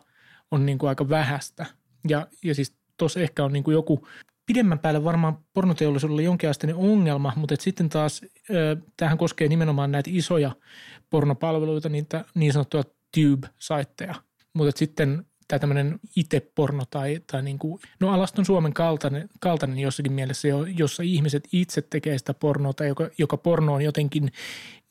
on 0.52 0.66
niin 0.66 0.78
kuin 0.78 0.90
aika 0.90 1.10
vähäistä. 1.10 1.66
Ja, 2.08 2.28
ja 2.44 2.56
siis 2.56 2.76
tuossa 2.98 3.20
ehkä 3.20 3.44
on 3.44 3.54
niin 3.54 3.64
kuin 3.64 3.74
joku 3.74 4.08
pidemmän 4.46 4.80
päälle 4.80 5.04
varmaan 5.04 5.38
pornoteollisuudella 5.54 6.22
jonkinasteinen 6.22 6.76
ongelma, 6.76 7.34
mutta 7.36 7.54
et 7.54 7.62
sitten 7.62 7.90
taas 7.90 8.22
ö, 8.50 8.78
tämähän 8.98 9.18
koskee 9.18 9.48
nimenomaan 9.48 9.92
näitä 9.92 10.10
isoja 10.14 10.52
pornopalveluita, 11.10 11.90
niitä 11.90 12.26
niin 12.34 12.54
sanottuja 12.54 12.84
tube-saitteja. 13.16 14.16
Mutta 14.54 14.80
sitten 14.80 15.26
tämä 15.48 15.60
tämmöinen 15.60 16.00
itse-porno 16.16 16.84
tai, 16.90 17.22
tai 17.32 17.44
niin 17.44 17.60
kuin, 17.60 17.80
no 18.00 18.10
Alaston 18.10 18.46
Suomen 18.46 18.74
kaltainen, 18.74 19.30
kaltainen 19.40 19.80
jossakin 19.80 20.12
mielessä, 20.12 20.48
jo- 20.48 20.66
jossa 20.66 21.04
ihmiset 21.04 21.48
itse 21.52 21.82
tekee 21.82 22.18
sitä 22.18 22.34
pornoa 22.34 22.74
tai 22.74 22.88
joka, 22.88 23.10
joka 23.18 23.38
porno 23.38 23.74
on 23.74 23.82
jotenkin 23.82 24.32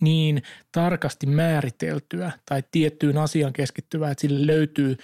niin 0.01 0.43
tarkasti 0.73 1.27
määriteltyä 1.27 2.33
tai 2.49 2.63
tiettyyn 2.71 3.19
asiaan 3.19 3.53
keskittyvää, 3.53 4.11
että 4.11 4.21
sille 4.21 4.47
löytyy 4.47 4.97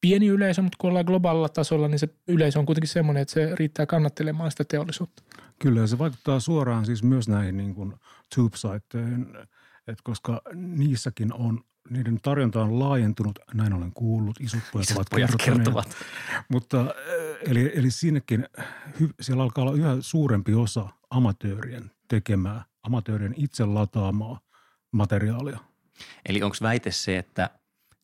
pieni 0.00 0.26
yleisö, 0.26 0.62
mutta 0.62 0.76
kun 0.80 0.88
ollaan 0.88 1.04
globaalilla 1.04 1.48
tasolla, 1.48 1.88
niin 1.88 1.98
se 1.98 2.08
yleisö 2.28 2.58
on 2.58 2.66
kuitenkin 2.66 2.88
semmoinen, 2.88 3.20
että 3.20 3.34
se 3.34 3.54
riittää 3.54 3.86
kannattelemaan 3.86 4.50
sitä 4.50 4.64
teollisuutta. 4.64 5.22
Kyllä, 5.58 5.86
se 5.86 5.98
vaikuttaa 5.98 6.40
suoraan 6.40 6.86
siis 6.86 7.02
myös 7.02 7.28
näihin 7.28 7.56
niin 7.56 7.74
kuin 7.74 7.94
tube-saitteihin 8.34 9.26
Et 9.88 9.98
koska 10.02 10.42
niissäkin 10.54 11.32
on, 11.32 11.60
niiden 11.90 12.20
tarjonta 12.20 12.62
on 12.62 12.78
laajentunut, 12.78 13.38
näin 13.54 13.72
olen 13.72 13.92
kuullut, 13.92 14.40
isot 14.40 14.60
pojat 14.72 14.84
Isot 14.84 14.96
ovat 14.96 15.06
pojat 15.10 15.30
kertovat. 15.44 15.96
Mutta 16.48 16.80
äh, 16.80 16.86
eli, 17.50 17.72
eli 17.74 17.90
sinnekin 17.90 18.46
hy, 19.00 19.10
siellä 19.20 19.42
alkaa 19.42 19.64
olla 19.64 19.76
yhä 19.76 19.96
suurempi 20.00 20.54
osa 20.54 20.88
amatöörien 21.10 21.90
tekemää, 22.08 22.64
amatöörien 22.82 23.34
itse 23.36 23.64
lataamaa 23.64 24.40
materiaalia. 24.92 25.58
Eli 26.28 26.42
onko 26.42 26.56
väite 26.62 26.90
se, 26.90 27.18
että 27.18 27.50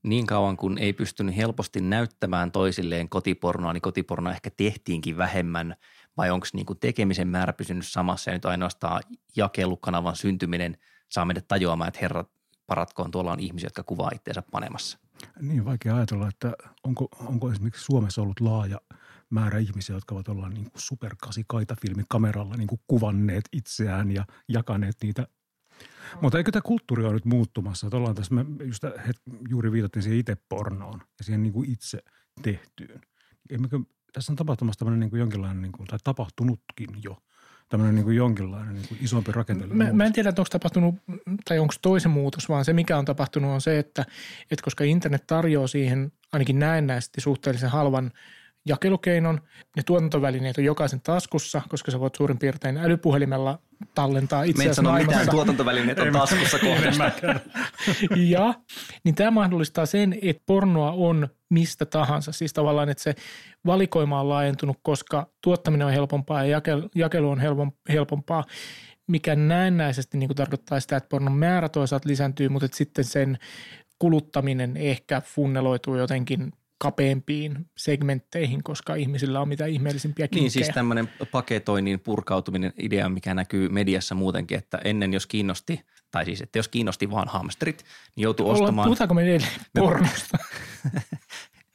niin 0.03 0.27
kauan 0.27 0.57
kun 0.57 0.79
ei 0.79 0.93
pystynyt 0.93 1.37
helposti 1.37 1.81
näyttämään 1.81 2.53
toisilleen 2.53 3.09
kotipornoa, 3.09 3.73
niin 3.73 3.83
kotipornoa 3.83 4.33
ehkä 4.33 4.51
tehtiinkin 4.51 5.17
vähemmän 5.17 5.77
vai 6.17 6.31
onko 6.31 6.47
niinku 6.53 6.75
tekemisen 6.75 7.29
määrä 7.29 7.53
pysynyt 7.53 7.87
samassa 7.87 8.31
ja 8.31 8.35
nyt 8.35 8.45
ainoastaan 8.45 9.03
jakelukanavan 9.37 10.17
syntyminen 10.17 10.77
saa 11.09 11.25
meidät 11.25 11.49
tajuamaan, 11.49 11.89
että 11.89 12.01
herrat 12.01 12.34
paratkoon, 12.67 13.11
tuolla 13.11 13.33
on 13.33 13.41
ihmisiä, 13.41 13.67
jotka 13.67 13.83
kuvaa 13.83 14.11
itseensä 14.15 14.43
panemassa. 14.51 14.99
Niin 15.41 15.65
vaikea 15.65 15.97
ajatella, 15.97 16.29
että 16.29 16.53
onko, 16.85 17.09
onko 17.19 17.51
esimerkiksi 17.51 17.85
Suomessa 17.85 18.23
ollut 18.23 18.41
laaja 18.41 18.81
määrä 19.31 19.59
ihmisiä, 19.59 19.97
jotka 19.97 20.15
ovat 20.15 20.29
olla 20.29 20.49
niin 20.49 20.71
superkasikaita 20.77 21.77
filmikameralla 21.83 22.57
niin 22.57 22.67
kuin 22.67 22.81
kuvanneet 22.87 23.45
itseään 23.53 24.11
ja 24.11 24.25
jakaneet 24.49 24.97
niitä. 25.03 25.27
Mutta 26.23 26.39
eikö 26.39 26.53
tämä 26.53 26.63
kulttuuri 26.63 27.05
ole 27.05 27.13
nyt 27.13 27.25
muuttumassa? 27.25 27.87
Että 27.87 27.97
ollaan 27.97 28.15
tässä, 28.15 28.35
me 28.35 28.65
just 28.65 28.83
het, 29.07 29.17
juuri 29.49 29.73
viitattiin 29.73 30.03
siihen 30.03 30.19
itse 30.19 30.37
pornoon 30.49 31.01
ja 31.19 31.25
siihen 31.25 31.43
niin 31.43 31.53
kuin 31.53 31.71
itse 31.71 31.99
tehtyyn. 32.43 33.01
Emmekö, 33.51 33.81
tässä 34.13 34.33
on 34.33 34.37
tapahtumassa 34.37 34.79
tämmöinen 34.79 35.01
niin 35.01 35.11
kuin 35.11 35.21
jonkinlainen, 35.21 35.63
niin 35.63 35.73
kuin, 35.73 35.87
tai 35.87 35.99
tapahtunutkin 36.05 36.91
jo, 37.05 37.19
tämmöinen 37.75 37.95
niin 37.95 38.05
kuin 38.05 38.17
jonkinlainen 38.17 38.75
niin 38.75 38.89
kuin 38.89 38.99
isompi 39.03 39.33
rakenteellinen 39.33 39.87
Mä, 39.87 39.93
mä 39.93 40.05
en 40.05 40.13
tiedä, 40.13 40.29
että 40.29 40.43
onko 40.43 40.49
tapahtunut 40.51 40.95
tai 41.45 41.59
onko 41.59 41.75
toisen 41.83 42.11
muutos, 42.11 42.49
vaan 42.49 42.65
se 42.65 42.73
mikä 42.73 42.99
on 42.99 43.05
tapahtunut 43.05 43.51
on 43.51 43.61
se, 43.61 43.79
että, 43.79 44.07
että 44.51 44.65
koska 44.65 44.85
internet 44.85 45.27
tarjoaa 45.27 45.67
siihen 45.67 46.13
ainakin 46.33 46.59
näennäisesti 46.59 47.21
suhteellisen 47.21 47.71
halvan 47.71 48.11
jakelukeinon, 48.67 49.41
ne 49.77 49.83
tuotantovälineet 49.83 50.59
on 50.59 50.65
jokaisen 50.65 51.01
taskussa, 51.01 51.63
koska 51.69 51.91
sä 51.91 52.01
voit 52.01 52.15
suurin 52.15 52.39
piirtein 52.39 52.77
älypuhelimella 52.77 53.59
tallentaa 53.95 54.45
et 54.45 54.51
itseäsi 54.51 54.75
sano 54.75 54.91
mitään 54.91 55.07
maailmassa. 55.07 55.31
tuotantovälineet 55.31 55.99
on 55.99 56.13
taskussa 56.13 56.59
kohdasta. 56.59 57.13
ja, 58.17 58.55
niin 59.05 59.15
tämä 59.15 59.31
mahdollistaa 59.31 59.87
sen, 59.87 60.19
että 60.23 60.43
pornoa 60.47 60.93
on 60.93 61.29
mistä 61.51 61.87
tahansa. 61.87 62.33
Siis 62.33 62.53
tavallaan, 62.53 62.89
että 62.89 63.03
se 63.03 63.15
valikoima 63.67 64.21
on 64.21 64.29
laajentunut, 64.29 64.77
koska 64.83 65.27
tuottaminen 65.43 65.87
on 65.87 65.93
helpompaa 65.93 66.45
ja 66.45 66.61
jakel- 66.61 66.89
jakelu 66.95 67.31
on 67.31 67.39
helpom- 67.41 67.93
helpompaa, 67.93 68.45
mikä 69.07 69.37
näennäisesti 69.37 70.19
niin 70.19 70.29
kuin 70.29 70.37
tarkoittaa 70.37 70.81
sitä, 70.81 70.97
että 70.97 71.09
pornon 71.09 71.37
määrä 71.37 71.69
toisaalta 71.69 72.09
lisääntyy, 72.09 72.49
mutta 72.49 72.69
sitten 72.73 73.05
sen 73.05 73.39
kuluttaminen 73.99 74.77
ehkä 74.77 75.21
funneloituu 75.21 75.97
jotenkin 75.97 76.53
kapeampiin 76.79 77.67
segmentteihin, 77.77 78.63
koska 78.63 78.95
ihmisillä 78.95 79.41
on 79.41 79.49
mitä 79.49 79.67
ihmeellisimpiä 79.67 80.29
kinkkejä. 80.29 80.43
Niin 80.43 80.51
siis 80.51 80.69
tämmöinen 80.69 81.09
paketoinnin 81.31 82.01
purkautuminen 82.01 82.73
idea, 82.79 83.09
mikä 83.09 83.35
näkyy 83.35 83.69
mediassa 83.69 84.15
muutenkin, 84.15 84.59
että 84.59 84.79
ennen 84.85 85.13
jos 85.13 85.27
kiinnosti, 85.27 85.81
tai 86.11 86.25
siis 86.25 86.41
että 86.41 86.59
jos 86.59 86.69
kiinnosti 86.69 87.11
vaan 87.11 87.29
hamsterit, 87.29 87.85
niin 88.17 88.23
joutui 88.23 88.47
Ollaan- 88.47 88.63
ostamaan, 88.63 88.87
Puhutaanko 88.87 89.15
me 89.15 89.23
edelleen 89.23 89.53
pornosta? 89.79 90.39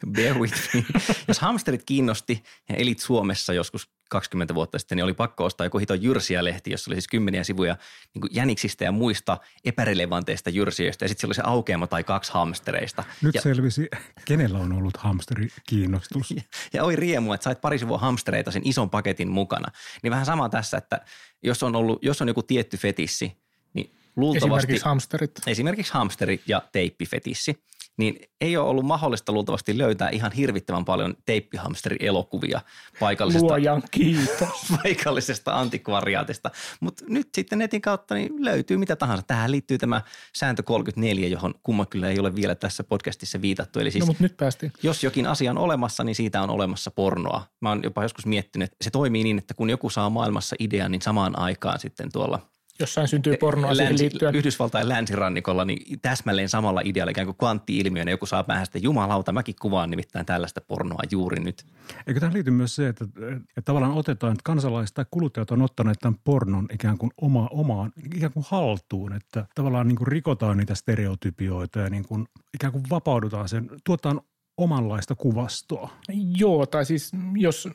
bear 0.07 0.37
with 0.37 0.69
me, 0.73 0.85
jos 1.27 1.39
hamsterit 1.39 1.83
kiinnosti 1.85 2.43
ja 2.69 2.75
elit 2.75 2.99
Suomessa 2.99 3.53
joskus 3.53 3.89
20 4.09 4.55
vuotta 4.55 4.79
sitten, 4.79 4.95
niin 4.95 5.03
oli 5.03 5.13
pakko 5.13 5.45
ostaa 5.45 5.65
joku 5.65 5.77
hito 5.77 5.93
jyrsiä-lehti, 5.93 6.71
jossa 6.71 6.91
oli 6.91 6.95
siis 6.95 7.07
kymmeniä 7.07 7.43
sivuja 7.43 7.77
niin 8.13 8.21
kuin 8.21 8.29
jäniksistä 8.33 8.83
ja 8.83 8.91
muista 8.91 9.37
epärelevanteista 9.65 10.49
jyrsijöistä, 10.49 11.05
ja 11.05 11.09
sitten 11.09 11.21
siellä 11.21 11.29
oli 11.29 11.35
se 11.35 11.51
aukeama 11.51 11.87
tai 11.87 12.03
kaksi 12.03 12.31
hamstereista. 12.33 13.03
Nyt 13.21 13.35
ja, 13.35 13.41
selvisi, 13.41 13.87
kenellä 14.25 14.59
on 14.59 14.73
ollut 14.73 14.97
hamsterikiinnostus. 14.97 16.31
ja, 16.31 16.41
ja 16.73 16.83
oli 16.83 16.95
riemu, 16.95 17.33
että 17.33 17.43
sait 17.43 17.61
pari 17.61 17.79
sivua 17.79 17.97
hamstereita 17.97 18.51
sen 18.51 18.61
ison 18.65 18.89
paketin 18.89 19.29
mukana. 19.29 19.71
Niin 20.03 20.11
vähän 20.11 20.25
sama 20.25 20.49
tässä, 20.49 20.77
että 20.77 21.01
jos 21.43 21.63
on, 21.63 21.75
ollut, 21.75 22.03
jos 22.03 22.21
on 22.21 22.27
joku 22.27 22.43
tietty 22.43 22.77
fetissi, 22.77 23.37
niin 23.73 23.95
luultavasti 24.15 24.47
Esimerkiksi 24.57 24.85
hamsterit. 24.85 25.31
esimerkiksi 25.47 25.93
hamsteri- 25.93 26.41
ja 26.47 26.61
teippifetissi, 26.71 27.63
niin 27.99 28.19
ei 28.41 28.57
ole 28.57 28.69
ollut 28.69 28.85
mahdollista 28.85 29.31
luultavasti 29.31 29.77
löytää 29.77 30.09
ihan 30.09 30.31
hirvittävän 30.31 30.85
paljon 30.85 31.15
teippihamsteri-elokuvia 31.25 32.61
paikallisesta, 32.99 33.47
Luojan 33.47 33.83
kiitos. 33.91 34.49
paikallisesta 34.83 35.59
antikvariaatista. 35.59 36.51
Mutta 36.79 37.03
nyt 37.07 37.29
sitten 37.33 37.59
netin 37.59 37.81
kautta 37.81 38.15
niin 38.15 38.45
löytyy 38.45 38.77
mitä 38.77 38.95
tahansa. 38.95 39.23
Tähän 39.27 39.51
liittyy 39.51 39.77
tämä 39.77 40.01
sääntö 40.35 40.63
34, 40.63 41.27
johon 41.27 41.53
kumma 41.63 41.85
kyllä 41.85 42.09
ei 42.09 42.19
ole 42.19 42.35
vielä 42.35 42.55
tässä 42.55 42.83
podcastissa 42.83 43.41
viitattu. 43.41 43.79
Eli 43.79 43.91
siis 43.91 44.01
No 44.01 44.05
mutta 44.05 44.23
nyt 44.23 44.37
päästiin. 44.37 44.71
jos 44.83 45.03
jokin 45.03 45.27
asia 45.27 45.51
on 45.51 45.57
olemassa, 45.57 46.03
niin 46.03 46.15
siitä 46.15 46.41
on 46.41 46.49
olemassa 46.49 46.91
pornoa. 46.91 47.43
Mä 47.61 47.69
oon 47.69 47.81
jopa 47.83 48.03
joskus 48.03 48.25
miettinyt, 48.25 48.65
että 48.71 48.83
se 48.83 48.89
toimii 48.89 49.23
niin, 49.23 49.37
että 49.37 49.53
kun 49.53 49.69
joku 49.69 49.89
saa 49.89 50.09
maailmassa 50.09 50.55
idean, 50.59 50.91
niin 50.91 51.01
samaan 51.01 51.39
aikaan 51.39 51.79
sitten 51.79 52.11
tuolla 52.11 52.49
Jossain 52.79 53.07
syntyy 53.07 53.37
pornoa 53.37 53.75
siihen 53.75 53.91
länsi, 53.91 54.03
liittyen. 54.03 54.35
Yhdysvaltain 54.35 54.89
länsirannikolla, 54.89 55.65
niin 55.65 55.99
täsmälleen 55.99 56.49
samalla 56.49 56.81
idealla 56.83 57.11
ikään 57.11 57.27
kuin 57.27 57.37
kvantti-ilmiönä 57.37 58.11
joku 58.11 58.25
saa 58.25 58.43
päähän 58.43 58.65
sitten 58.65 58.83
jumalauta, 58.83 59.31
mäkin 59.31 59.55
kuvaan 59.61 59.89
nimittäin 59.89 60.25
tällaista 60.25 60.61
pornoa 60.61 61.01
juuri 61.11 61.43
nyt. 61.43 61.65
Eikö 62.07 62.19
tähän 62.19 62.33
liity 62.33 62.51
myös 62.51 62.75
se, 62.75 62.87
että, 62.87 63.05
että 63.05 63.61
tavallaan 63.65 63.93
otetaan, 63.93 64.31
että 64.31 64.43
kansalaiset 64.43 64.93
tai 64.93 65.05
kuluttajat 65.11 65.51
on 65.51 65.61
ottaneet 65.61 65.99
tämän 65.99 66.19
pornon 66.23 66.67
ikään 66.73 66.97
kuin 66.97 67.11
oma, 67.21 67.47
omaan, 67.51 67.91
ikään 68.15 68.33
kuin 68.33 68.45
haltuun, 68.49 69.13
että 69.13 69.45
tavallaan 69.55 69.87
niin 69.87 69.97
kuin 69.97 70.07
rikotaan 70.07 70.57
niitä 70.57 70.75
stereotypioita 70.75 71.79
ja 71.79 71.89
niin 71.89 72.05
kuin 72.05 72.27
ikään 72.53 72.73
kuin 72.73 72.83
vapaudutaan 72.89 73.49
sen, 73.49 73.69
tuotaan 73.83 74.21
omanlaista 74.57 75.15
kuvastoa. 75.15 75.89
Joo, 76.37 76.65
tai 76.65 76.85
siis 76.85 77.11
jos, 77.35 77.67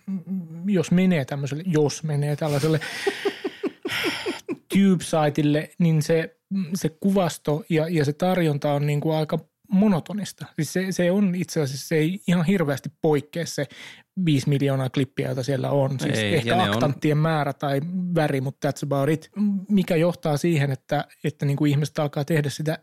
jos 0.67 0.91
menee 0.91 1.25
tämmöiselle, 1.25 1.63
jos 1.67 2.03
menee 2.03 2.37
tällaiselle 2.37 2.81
tube-saitille, 4.75 5.71
niin 5.79 6.03
se, 6.03 6.37
se 6.75 6.89
kuvasto 6.89 7.65
ja, 7.69 7.89
ja 7.89 8.05
se 8.05 8.13
tarjonta 8.13 8.73
on 8.73 8.87
niin 8.87 9.01
kuin 9.01 9.17
aika 9.17 9.39
monotonista. 9.73 10.47
Siis 10.57 10.73
se, 10.73 10.87
se 10.93 11.11
on 11.11 11.35
itse 11.35 11.61
asiassa, 11.61 11.89
se 11.89 11.97
ei 11.97 12.21
ihan 12.29 12.45
hirveästi 12.45 12.89
poikkea 13.03 13.47
se 13.47 13.67
5 14.25 14.49
miljoonaa 14.49 14.91
klippiä, 14.91 15.27
joita 15.27 15.43
siellä 15.43 15.71
on. 15.71 16.01
Siis 16.01 16.19
Ei, 16.19 16.35
ehkä 16.35 16.57
ne 16.57 16.63
on- 16.63 16.71
aktanttien 16.71 17.19
määrä 17.19 17.53
tai 17.53 17.81
väri, 18.15 18.41
mutta 18.41 18.69
that's 18.69 18.87
about 18.87 19.09
it. 19.09 19.31
Mikä 19.69 19.97
johtaa 19.97 20.37
siihen, 20.37 20.71
että, 20.71 21.05
että 21.25 21.47
niin 21.47 21.57
kuin 21.57 21.71
ihmiset 21.71 21.99
alkaa 21.99 22.25
tehdä 22.25 22.51
sitä 22.51 22.79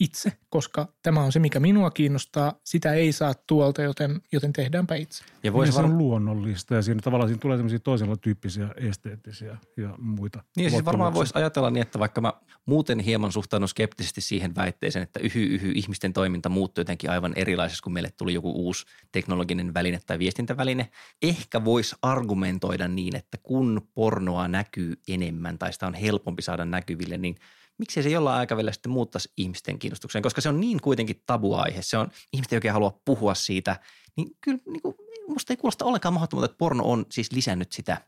itse, 0.00 0.32
koska 0.48 0.88
tämä 1.02 1.22
on 1.22 1.32
se, 1.32 1.38
mikä 1.38 1.60
minua 1.60 1.90
kiinnostaa. 1.90 2.52
Sitä 2.64 2.92
ei 2.92 3.12
saa 3.12 3.34
tuolta, 3.46 3.82
joten, 3.82 4.20
joten 4.32 4.52
tehdäänpä 4.52 4.94
itse. 4.94 5.24
Ja 5.42 5.52
Voisi 5.52 5.52
voisi 5.52 5.72
se 5.72 5.82
var... 5.82 5.90
on 5.90 5.98
luonnollista 5.98 6.74
ja 6.74 6.82
siinä 6.82 7.00
tavallaan 7.04 7.28
siinä 7.28 7.40
tulee 7.40 7.56
tämmöisiä 7.56 7.78
toisella 7.78 8.16
tyyppisiä 8.16 8.68
esteettisiä 8.76 9.56
ja 9.76 9.94
muita. 9.98 10.44
Niin 10.56 10.70
siis 10.70 10.84
varmaan 10.84 11.14
voisi 11.14 11.32
ajatella 11.36 11.70
niin, 11.70 11.82
että 11.82 11.98
vaikka 11.98 12.20
mä 12.20 12.32
muuten 12.66 13.00
hieman 13.00 13.32
suhtaudun 13.32 13.68
skeptisesti 13.68 14.20
siihen 14.20 14.54
väitteeseen, 14.54 15.02
että 15.02 15.20
yhy, 15.20 15.44
yhy, 15.44 15.72
ihmisten 15.74 16.12
toiminta 16.12 16.48
muuttuu 16.48 16.80
jotenkin 16.80 17.10
aivan 17.10 17.32
erilaisessa, 17.36 17.82
kun 17.82 17.92
meille 17.92 18.10
tuli 18.10 18.34
joku 18.34 18.52
uusi 18.52 18.86
teknologinen 19.12 19.74
väline 19.74 20.00
tai 20.06 20.18
viestintäväline. 20.18 20.90
Ehkä 21.22 21.64
voisi 21.64 21.96
argumentoida 22.02 22.88
niin, 22.88 23.16
että 23.16 23.38
kun 23.42 23.88
pornoa 23.94 24.48
näkyy 24.48 24.94
enemmän 25.08 25.58
tai 25.58 25.72
sitä 25.72 25.86
on 25.86 25.94
helpompi 25.94 26.42
saada 26.42 26.64
näkyville, 26.64 27.18
niin 27.18 27.36
miksei 27.78 28.02
se 28.02 28.08
jollain 28.08 28.38
aikavälillä 28.38 28.72
sitten 28.72 28.92
muuttaisi 28.92 29.32
ihmisten 29.36 29.78
kiinnostukseen, 29.78 30.22
koska 30.22 30.40
se 30.40 30.48
on 30.48 30.60
niin 30.60 30.80
kuitenkin 30.80 31.22
tabuaihe. 31.26 31.82
Se 31.82 31.98
on, 31.98 32.08
ihmiset 32.32 32.52
ei 32.52 32.56
oikein 32.56 32.74
halua 32.74 33.00
puhua 33.04 33.34
siitä, 33.34 33.80
niin 34.16 34.28
kyllä 34.40 34.58
niin 34.66 34.82
kuin, 34.82 34.96
musta 35.28 35.52
ei 35.52 35.56
kuulosta 35.56 35.84
ollenkaan 35.84 36.14
mahdottomalta, 36.14 36.46
että 36.46 36.58
porno 36.58 36.84
on 36.84 37.06
siis 37.10 37.32
lisännyt 37.32 37.72
sitä 37.72 38.00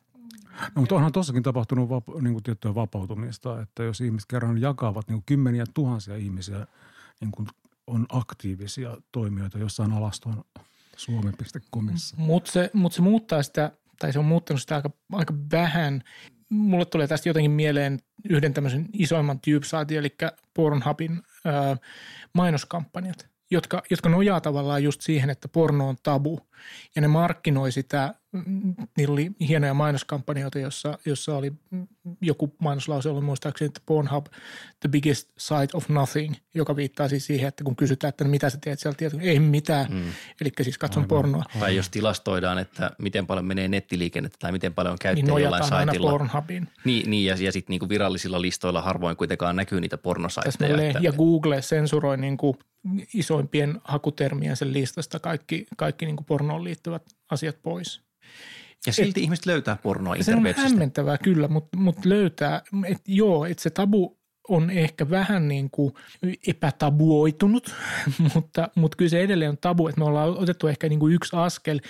No, 0.75 0.81
mutta 0.81 0.95
onhan 0.95 1.13
tuossakin 1.13 1.43
tapahtunut 1.43 1.89
vapa- 1.89 2.21
niin 2.21 2.33
kuin 2.33 2.43
tiettyä 2.43 2.75
vapautumista, 2.75 3.61
että 3.61 3.83
jos 3.83 4.01
ihmiset 4.01 4.29
kerran 4.29 4.61
jakavat 4.61 5.09
niin 5.09 5.17
kuin 5.17 5.25
kymmeniä 5.27 5.65
tuhansia 5.75 6.17
ihmisiä 6.17 6.67
niin 7.21 7.31
kuin 7.31 7.49
on 7.87 8.07
aktiivisia 8.09 8.97
toimijoita 9.13 9.59
jossain 9.59 9.93
alaston 9.93 10.45
suomen.comissa. 10.97 12.17
Mutta 12.19 12.53
se, 12.53 12.71
mut 12.73 12.93
se 12.93 13.03
muuttaa 13.03 13.43
sitä, 13.43 13.73
tai 13.99 14.13
se 14.13 14.19
on 14.19 14.25
muuttanut 14.25 14.61
sitä 14.61 14.77
aika, 14.77 14.91
aika 15.13 15.35
vähän. 15.53 16.03
Mulle 16.49 16.85
tulee 16.85 17.07
tästä 17.07 17.29
jotenkin 17.29 17.51
mieleen 17.51 17.99
yhden 18.31 18.55
tämmöisen 18.55 18.87
isoimman 18.93 19.41
tube 19.41 19.99
eli 19.99 20.17
Pornhubin 20.55 21.23
ää, 21.45 21.77
mainoskampanjat, 22.33 23.29
jotka, 23.51 23.83
jotka 23.91 24.09
nojaa 24.09 24.41
tavallaan 24.41 24.83
just 24.83 25.01
siihen, 25.01 25.31
että 25.31 25.49
porno 25.49 25.89
on 25.89 25.97
tabu. 26.03 26.41
Ja 26.97 27.03
ne 27.03 27.09
markkinoi 27.09 27.73
sitä, 27.73 28.15
niillä 28.97 29.13
oli 29.13 29.31
hienoja 29.41 29.75
mainoskampanjoita, 29.75 30.59
jossa, 30.59 30.99
jossa 31.05 31.37
oli 31.37 31.53
joku 32.21 32.55
mainoslause 32.59 33.09
oli 33.09 33.21
muistaakseni, 33.21 33.67
että 33.67 33.81
Pornhub, 33.87 34.27
the 34.81 34.89
biggest 34.89 35.29
site 35.39 35.69
of 35.77 35.89
nothing, 35.89 36.35
joka 36.55 36.77
viittaa 36.77 37.09
siis 37.09 37.27
siihen, 37.27 37.49
että 37.49 37.65
kun 37.65 37.77
kysytään, 37.77 38.09
että 38.09 38.25
no 38.25 38.31
mitä 38.31 38.51
sä 38.51 38.59
teet 38.61 38.79
sieltä, 38.79 39.05
ei 39.21 39.41
mitään, 39.41 39.93
mm. 39.93 40.05
eli 40.41 40.51
siis 40.63 40.79
katson 40.79 41.01
Aivan. 41.03 41.09
pornoa. 41.09 41.43
Tai 41.61 41.77
jos 41.77 41.89
tilastoidaan, 41.89 42.59
että 42.59 42.91
miten 42.99 43.27
paljon 43.27 43.47
menee 43.47 43.69
nettiliikennettä 43.69 44.37
tai 44.41 44.53
miten 44.53 44.75
paljon 44.75 44.93
on 44.93 44.99
käyttäjä 44.99 45.27
niin 45.27 45.43
jollain 45.43 45.65
saitilla. 45.65 46.09
aina 46.09 46.19
Pornhubiin. 46.19 46.69
Niin, 46.85 47.11
niin 47.11 47.25
ja, 47.25 47.37
ja 47.41 47.53
sitten 47.53 47.73
niinku 47.73 47.89
virallisilla 47.89 48.41
listoilla 48.41 48.83
harvoin 48.83 49.17
kuitenkaan 49.17 49.57
näkyy 49.57 49.81
niitä 49.81 49.99
pornosaitteja. 49.99 50.83
Että... 50.83 50.99
Ja 51.03 51.13
Google 51.13 51.63
sensuroi 51.63 52.17
niinku 52.17 52.57
isoimpien 53.15 53.81
hakutermien 53.85 54.57
sen 54.57 54.73
listasta 54.73 55.19
kaikki, 55.19 55.67
kaikki 55.77 56.07
niinku 56.07 56.25
pornoon 56.49 56.65
liittyvät 56.65 57.03
asiat 57.31 57.63
pois. 57.63 58.03
Ja 58.87 58.93
silti 58.93 59.21
et, 59.21 59.25
ihmiset 59.25 59.47
löytää 59.47 59.77
pornoa 59.77 60.17
Se 60.21 60.35
on 60.35 60.55
hämmentävää 60.57 61.19
kyllä, 61.19 61.49
mutta, 61.49 61.79
mutta 61.79 62.09
löytää, 62.09 62.63
että 62.87 63.03
joo, 63.07 63.45
että 63.45 63.63
se 63.63 63.71
tabu 63.71 64.19
on 64.49 64.71
ehkä 64.71 65.11
vähän 65.11 65.49
niin 65.49 65.71
kuin 65.71 65.95
epätabuoitunut, 66.47 67.75
mutta, 68.35 68.69
mutta 68.75 68.97
kyllä 68.97 69.09
se 69.09 69.21
edelleen 69.21 69.51
on 69.51 69.59
tabu, 69.59 69.89
että 69.89 70.01
me 70.01 70.05
ollaan 70.05 70.39
otettu 70.39 70.67
ehkä 70.67 70.89
niin 70.89 70.99
kuin 70.99 71.15
yksi 71.15 71.37
askel 71.37 71.81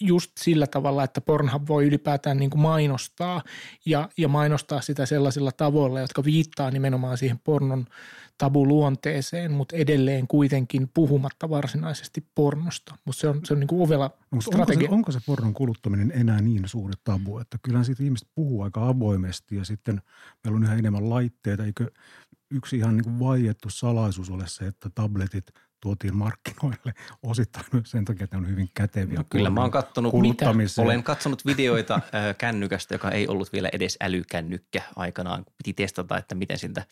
just 0.00 0.32
sillä 0.38 0.66
tavalla, 0.66 1.04
että 1.04 1.20
Pornhub 1.20 1.68
voi 1.68 1.86
ylipäätään 1.86 2.36
niin 2.36 2.50
kuin 2.50 2.60
mainostaa 2.60 3.42
ja, 3.86 4.08
ja 4.18 4.28
mainostaa 4.28 4.80
sitä 4.80 5.06
sellaisilla 5.06 5.52
tavoilla, 5.52 6.00
jotka 6.00 6.24
viittaa 6.24 6.70
nimenomaan 6.70 7.18
siihen 7.18 7.40
pornon 7.44 7.86
tabuluonteeseen, 8.38 9.52
mutta 9.52 9.76
edelleen 9.76 10.26
kuitenkin 10.26 10.90
puhumatta 10.94 11.50
varsinaisesti 11.50 12.26
pornosta. 12.34 12.94
Mutta 13.04 13.20
se 13.20 13.28
on, 13.28 13.40
se 13.44 13.54
on 13.54 13.60
niin 13.60 13.68
kuin 13.68 13.82
ovela 13.82 14.10
strategia. 14.40 14.90
Onko 14.90 14.90
se, 14.90 14.94
onko 14.94 15.12
se 15.12 15.18
pornon 15.26 15.54
kuluttaminen 15.54 16.12
enää 16.14 16.40
niin 16.40 16.68
suuri 16.68 16.94
tabu, 17.04 17.38
että 17.38 17.58
kyllähän 17.62 17.84
siitä 17.84 18.02
ihmiset 18.02 18.28
puhuu 18.34 18.62
aika 18.62 18.88
avoimesti 18.88 19.56
ja 19.56 19.64
sitten 19.64 20.02
meillä 20.44 20.56
on 20.56 20.64
yhä 20.64 20.74
enemmän 20.74 21.10
laitteita. 21.10 21.64
Eikö 21.64 21.90
yksi 22.50 22.76
ihan 22.76 22.96
niin 22.96 23.04
kuin 23.04 23.18
vaiettu 23.18 23.70
salaisuus 23.70 24.30
ole 24.30 24.44
se, 24.46 24.66
että 24.66 24.90
tabletit– 24.94 25.44
tuotiin 25.86 26.16
markkinoille 26.16 26.94
osittain 27.22 27.64
myös 27.72 27.90
sen 27.90 28.04
takia, 28.04 28.24
että 28.24 28.36
ne 28.36 28.42
on 28.42 28.48
hyvin 28.48 28.70
käteviä. 28.74 29.18
No, 29.18 29.24
kyllä 29.30 29.50
mä 29.50 29.60
oon 29.60 29.70
katsonut, 29.70 30.14
olen 30.78 31.02
katsonut 31.02 31.46
videoita 31.46 31.94
äh, 32.14 32.36
kännykästä, 32.38 32.94
joka 32.94 33.10
ei 33.10 33.28
ollut 33.28 33.52
vielä 33.52 33.68
edes 33.72 33.96
älykännykkä 34.00 34.82
aikanaan. 34.96 35.44
Piti 35.58 35.72
testata, 35.72 36.18
että 36.18 36.34
miten 36.34 36.58
siltä 36.58 36.84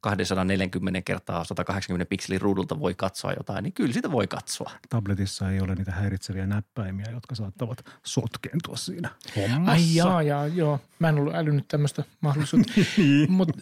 240 0.00 1.02
kertaa 1.02 1.44
180 1.44 2.08
pikselin 2.08 2.40
ruudulta 2.40 2.80
voi 2.80 2.94
katsoa 2.94 3.32
jotain, 3.32 3.62
niin 3.62 3.72
kyllä 3.72 3.92
sitä 3.92 4.12
voi 4.12 4.26
katsoa. 4.26 4.70
Tabletissa 4.88 5.50
ei 5.50 5.60
ole 5.60 5.74
niitä 5.74 5.92
häiritseviä 5.92 6.46
näppäimiä, 6.46 7.06
jotka 7.10 7.34
saattavat 7.34 7.84
sotkentua 8.02 8.76
siinä 8.76 9.10
hommassa. 9.36 9.72
Ai 9.72 9.94
jaa, 9.94 10.22
jaa, 10.22 10.46
joo. 10.46 10.80
Mä 10.98 11.08
en 11.08 11.18
ollut 11.18 11.34
älynyt 11.34 11.68
tämmöistä 11.68 12.04
mahdollisuutta. 12.20 12.72
Niin. 12.96 13.32
Mutta 13.32 13.52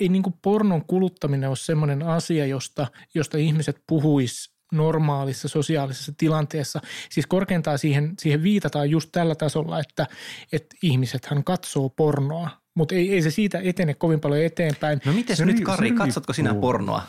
ei 0.00 0.08
niin 0.08 0.22
kuin 0.22 0.34
pornon 0.42 0.84
kuluttaminen 0.86 1.48
ole 1.48 1.56
semmoinen 1.56 2.02
asia, 2.02 2.46
josta, 2.46 2.86
josta 3.14 3.38
ihmiset 3.38 3.76
puhuis 3.86 4.54
normaalissa 4.72 5.48
sosiaalisessa 5.48 6.12
tilanteessa. 6.18 6.80
Siis 7.10 7.26
korkeintaan 7.26 7.78
siihen, 7.78 8.14
siihen 8.18 8.42
viitataan 8.42 8.90
just 8.90 9.08
tällä 9.12 9.34
tasolla, 9.34 9.80
että, 9.80 10.06
että 10.52 10.76
ihmisethän 10.82 11.44
katsoo 11.44 11.88
pornoa, 11.88 12.50
mutta 12.74 12.94
ei, 12.94 13.12
ei 13.12 13.22
se 13.22 13.30
siitä 13.30 13.60
etene 13.64 13.94
kovin 13.94 14.20
paljon 14.20 14.44
eteenpäin. 14.44 15.00
No 15.04 15.12
miten 15.12 15.36
nyt 15.44 15.60
Kari, 15.60 15.92
katsotko 15.92 16.32
sinä 16.32 16.54
pornoa? 16.54 17.02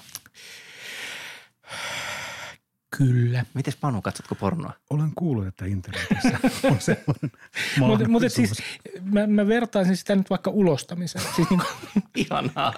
Kyllä. 2.98 3.46
Mites 3.54 3.76
Panu, 3.76 4.02
katsotko 4.02 4.36
pornoa? 4.36 4.74
Olen 4.90 5.12
kuullut, 5.16 5.48
että 5.48 5.66
internetissä 5.66 6.40
on 6.72 6.80
sellainen 6.80 7.32
Mutta 7.80 8.08
mut 8.10 8.24
siis 8.28 8.54
mä, 9.02 9.28
mä 9.28 9.48
vertaisin 9.48 9.98
sitä 9.98 10.16
nyt 10.16 10.30
vaikka 10.30 10.52
ulostamiseen. 10.52 11.26
Siis 11.36 11.50
niin 11.50 11.60
kuin, 11.60 12.04
Ihanaa. 12.16 12.74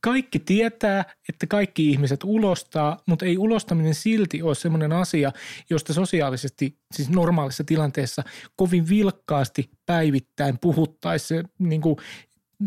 Kaikki 0.00 0.38
tietää, 0.38 1.04
että 1.28 1.46
kaikki 1.46 1.90
ihmiset 1.90 2.24
ulostaa, 2.24 3.02
mutta 3.06 3.24
ei 3.24 3.38
ulostaminen 3.38 3.94
silti 3.94 4.42
ole 4.42 4.54
sellainen 4.54 4.92
asia, 4.92 5.32
josta 5.70 5.92
sosiaalisesti, 5.92 6.78
siis 6.94 7.10
normaalissa 7.10 7.64
tilanteessa 7.64 8.22
kovin 8.56 8.88
vilkkaasti 8.88 9.70
päivittäin 9.86 10.58
puhuttaisiin. 10.58 11.44
Niin 11.58 11.80
kuin 11.80 11.96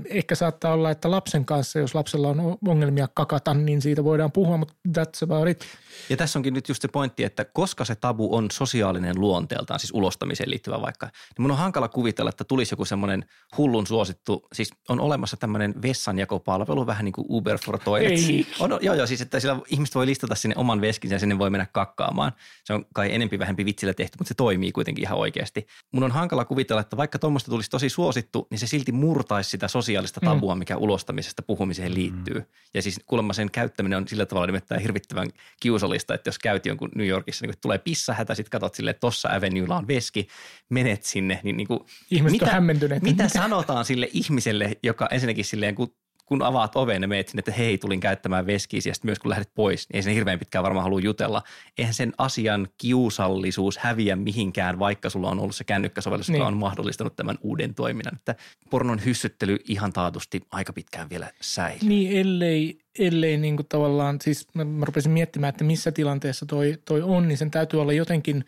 ehkä 0.06 0.36
saattaa 0.36 0.74
olla, 0.74 0.92
että 0.92 1.12
lapsen 1.12 1.46
kanssa, 1.46 1.80
jos 1.80 1.96
lapsella 1.96 2.30
on 2.30 2.58
ongelmia 2.68 3.08
kakata, 3.14 3.54
niin 3.54 3.82
siitä 3.82 4.04
voidaan 4.04 4.32
puhua, 4.32 4.58
mutta 4.58 4.74
that's 4.88 5.24
about 5.24 5.48
it. 5.48 5.66
Ja 6.10 6.18
tässä 6.18 6.40
onkin 6.40 6.54
nyt 6.54 6.70
just 6.70 6.82
se 6.82 6.88
pointti, 6.88 7.24
että 7.24 7.46
koska 7.46 7.86
se 7.86 7.96
tabu 7.96 8.36
on 8.36 8.52
sosiaalinen 8.52 9.20
luonteeltaan, 9.20 9.80
siis 9.80 9.92
ulostamiseen 9.94 10.50
liittyvä 10.50 10.82
vaikka, 10.82 11.06
niin 11.06 11.42
mun 11.42 11.52
on 11.52 11.58
hankala 11.58 11.88
kuvitella, 11.88 12.30
että 12.30 12.44
tulisi 12.44 12.74
joku 12.74 12.86
semmoinen 12.86 13.26
hullun 13.58 13.88
suosittu, 13.88 14.48
siis 14.54 14.70
on 14.90 15.00
olemassa 15.00 15.38
tämmöinen 15.38 15.82
vessanjakopalvelu, 15.82 16.88
vähän 16.88 17.06
niin 17.06 17.14
kuin 17.14 17.26
Uber 17.30 17.58
for 17.66 17.80
Toilets. 17.80 18.30
Ei. 18.30 18.48
On, 18.60 18.80
joo, 18.82 18.96
joo, 18.96 19.08
siis 19.08 19.22
että 19.22 19.40
sillä 19.40 19.60
ihmiset 19.68 19.96
voi 19.96 20.06
listata 20.06 20.36
sinne 20.36 20.56
oman 20.58 20.82
veskinsä 20.82 21.16
ja 21.16 21.20
sinne 21.20 21.40
voi 21.40 21.50
mennä 21.50 21.68
kakkaamaan. 21.72 22.32
Se 22.64 22.74
on 22.74 22.86
kai 22.94 23.14
enempi 23.14 23.40
vähempi 23.40 23.66
vitsillä 23.66 23.94
tehty, 23.94 24.18
mutta 24.20 24.28
se 24.28 24.34
toimii 24.34 24.72
kuitenkin 24.72 25.04
ihan 25.04 25.18
oikeasti. 25.18 25.68
Mun 25.94 26.04
on 26.04 26.12
hankala 26.12 26.46
kuvitella, 26.46 26.82
että 26.82 26.98
vaikka 26.98 27.20
tuommoista 27.20 27.52
tulisi 27.52 27.70
tosi 27.70 27.90
suosittu, 27.90 28.48
niin 28.52 28.60
se 28.60 28.68
silti 28.68 28.92
murtaisi 28.92 29.50
sitä 29.50 29.68
sosiaalista 29.82 30.20
tabua, 30.20 30.56
mm. 30.56 30.60
mikä 30.60 30.78
ulostamisesta 30.78 31.42
puhumiseen 31.42 31.94
liittyy. 31.94 32.36
Mm. 32.36 32.46
Ja 32.74 32.82
siis 32.82 33.00
kuulemma 33.06 33.34
sen 33.34 33.52
käyttäminen 33.52 33.98
on 33.98 34.08
sillä 34.08 34.26
tavalla 34.26 34.48
nimittäin 34.48 34.82
hirvittävän 34.82 35.28
kiusallista, 35.60 36.14
että 36.14 36.28
jos 36.28 36.40
käyt 36.40 36.66
jonkun 36.66 36.90
New 36.96 37.08
Yorkissa, 37.08 37.46
niin 37.46 37.54
kun 37.54 37.62
tulee 37.62 37.78
pissahätä, 37.78 38.36
sitten 38.36 38.52
katsot 38.52 38.76
silleen, 38.76 38.92
että 38.92 39.02
tossa 39.02 39.30
Avenuella 39.30 39.78
on 39.78 39.88
veski, 39.88 40.28
menet 40.70 41.04
sinne, 41.04 41.40
niin, 41.44 41.58
niin 41.58 41.68
kuin, 41.68 41.80
Ihmiset 42.12 42.32
mitä, 42.32 42.62
Mitä, 42.62 43.24
mitä 43.24 43.28
sanotaan 43.28 43.86
sille 43.86 44.10
ihmiselle, 44.14 44.78
joka 44.84 45.08
ensinnäkin 45.12 45.46
silleen, 45.46 45.76
kun 45.76 45.96
kun 46.28 46.44
avaat 46.44 46.76
oven 46.76 47.02
ja 47.02 47.08
meet 47.08 47.28
sinne, 47.28 47.40
että 47.40 47.52
hei, 47.52 47.78
tulin 47.78 48.00
käyttämään 48.00 48.46
veskiä, 48.46 48.78
ja 48.78 48.94
sitten 48.94 49.08
myös 49.08 49.20
kun 49.20 49.30
lähdet 49.30 49.50
pois, 49.56 49.90
niin 49.90 49.96
ei 49.96 50.04
sen 50.04 50.14
hirveän 50.14 50.40
pitkään 50.40 50.64
varmaan 50.64 50.84
halua 50.84 51.00
jutella. 51.00 51.44
Eihän 51.78 51.94
sen 51.94 52.14
asian 52.18 52.68
kiusallisuus 52.78 53.78
häviä 53.78 54.16
mihinkään, 54.16 54.80
vaikka 54.80 55.10
sulla 55.10 55.30
on 55.30 55.40
ollut 55.40 55.56
se 55.56 55.64
kännykkäsovellus, 55.64 56.30
niin. 56.30 56.38
joka 56.38 56.48
on 56.48 56.58
mahdollistanut 56.58 57.16
tämän 57.16 57.38
uuden 57.42 57.76
toiminnan. 57.76 58.16
Että 58.16 58.36
pornon 58.70 59.06
hyssyttely 59.06 59.58
ihan 59.68 59.94
taatusti 59.94 60.42
aika 60.52 60.74
pitkään 60.74 61.10
vielä 61.10 61.32
säilyy. 61.42 61.90
Niin, 61.90 62.18
ellei, 62.18 62.80
ellei 63.00 63.38
niin 63.38 63.56
kuin 63.56 63.68
tavallaan, 63.70 64.22
siis 64.22 64.48
mä, 64.54 64.64
mä 64.64 64.86
rupesin 64.86 65.12
miettimään, 65.12 65.50
että 65.50 65.64
missä 65.64 65.92
tilanteessa 65.92 66.46
toi, 66.46 66.78
toi 66.86 67.02
on, 67.02 67.28
niin 67.28 67.38
sen 67.38 67.52
täytyy 67.52 67.82
olla 67.82 67.94
jotenkin, 67.94 68.46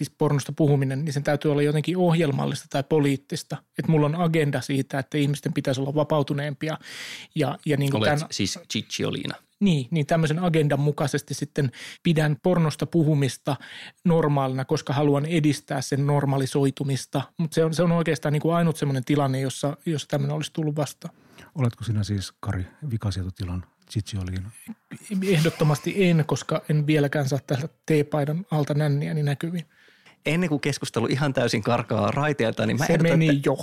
siis 0.00 0.14
pornosta 0.18 0.52
puhuminen, 0.56 1.04
niin 1.04 1.12
sen 1.12 1.22
täytyy 1.22 1.52
olla 1.52 1.62
jotenkin 1.62 1.96
ohjelmallista 1.96 2.66
tai 2.70 2.82
poliittista. 2.82 3.56
Että 3.78 3.92
mulla 3.92 4.06
on 4.06 4.14
agenda 4.16 4.60
siitä, 4.60 4.98
että 4.98 5.18
ihmisten 5.18 5.52
pitäisi 5.52 5.80
olla 5.80 5.94
vapautuneempia. 5.94 6.78
Ja, 7.34 7.58
ja 7.66 7.76
niin 7.76 7.90
kuin 7.90 7.98
Olet 7.98 8.14
tämän, 8.14 8.28
siis 8.30 8.58
Cicciolina. 8.72 9.34
Niin, 9.60 9.88
niin 9.90 10.06
tämmöisen 10.06 10.38
agendan 10.38 10.80
mukaisesti 10.80 11.34
sitten 11.34 11.70
pidän 12.02 12.36
pornosta 12.42 12.86
puhumista 12.86 13.56
normaalina, 14.04 14.64
koska 14.64 14.92
haluan 14.92 15.26
edistää 15.26 15.80
sen 15.80 16.06
normalisoitumista. 16.06 17.22
Mutta 17.38 17.54
se 17.54 17.64
on, 17.64 17.74
se 17.74 17.82
on 17.82 17.92
oikeastaan 17.92 18.32
niin 18.32 18.42
kuin 18.42 18.54
ainut 18.54 18.76
semmoinen 18.76 19.04
tilanne, 19.04 19.40
jossa, 19.40 19.76
jossa 19.86 20.08
tämmöinen 20.08 20.36
olisi 20.36 20.52
tullut 20.52 20.76
vastaan. 20.76 21.14
Oletko 21.54 21.84
sinä 21.84 22.04
siis, 22.04 22.32
Kari, 22.40 22.66
vikasietotilan 22.90 23.64
Cicciolina? 23.90 24.50
Ehdottomasti 25.26 26.04
en, 26.04 26.24
koska 26.26 26.62
en 26.68 26.86
vieläkään 26.86 27.28
saa 27.28 27.38
tältä 27.46 27.68
teepaidan 27.86 28.46
alta 28.50 28.74
nänniäni 28.74 29.22
näkyviin. 29.22 29.66
Ennen 30.26 30.48
kuin 30.48 30.60
keskustelu 30.60 31.06
ihan 31.06 31.32
täysin 31.32 31.62
karkaa 31.62 32.10
raiteelta, 32.10 32.66
niin 32.66 32.78
mä 32.78 32.86
Se 32.86 32.92
ehdotan, 32.92 33.18
meni 33.18 33.28
että, 33.28 33.48
jo. 33.48 33.56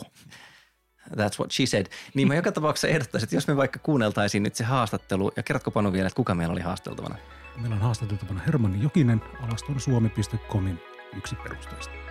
That's 1.10 1.40
what 1.40 1.52
she 1.52 1.66
said. 1.66 1.86
Niin 2.14 2.28
mä 2.28 2.36
joka 2.36 2.52
tapauksessa 2.52 2.88
ehdottaisin, 2.88 3.26
että 3.26 3.36
jos 3.36 3.48
me 3.48 3.58
vaikka 3.58 3.80
kuunneltaisiin 3.80 4.44
nyt 4.44 4.56
se 4.56 4.64
haastattelu, 4.64 5.32
ja 5.36 5.44
kerrotko 5.44 5.72
Panu 5.72 5.94
vielä, 5.94 6.08
että 6.08 6.16
kuka 6.16 6.36
meillä 6.36 6.52
oli 6.52 6.62
haasteltavana? 6.62 7.16
Meillä 7.58 7.76
on 7.76 7.82
haastateltavana 7.82 8.42
Hermanni 8.46 8.84
Jokinen, 8.84 9.22
alastonsuomi.comin 9.42 10.80
yksi 11.18 11.36
perusteista. 11.36 12.07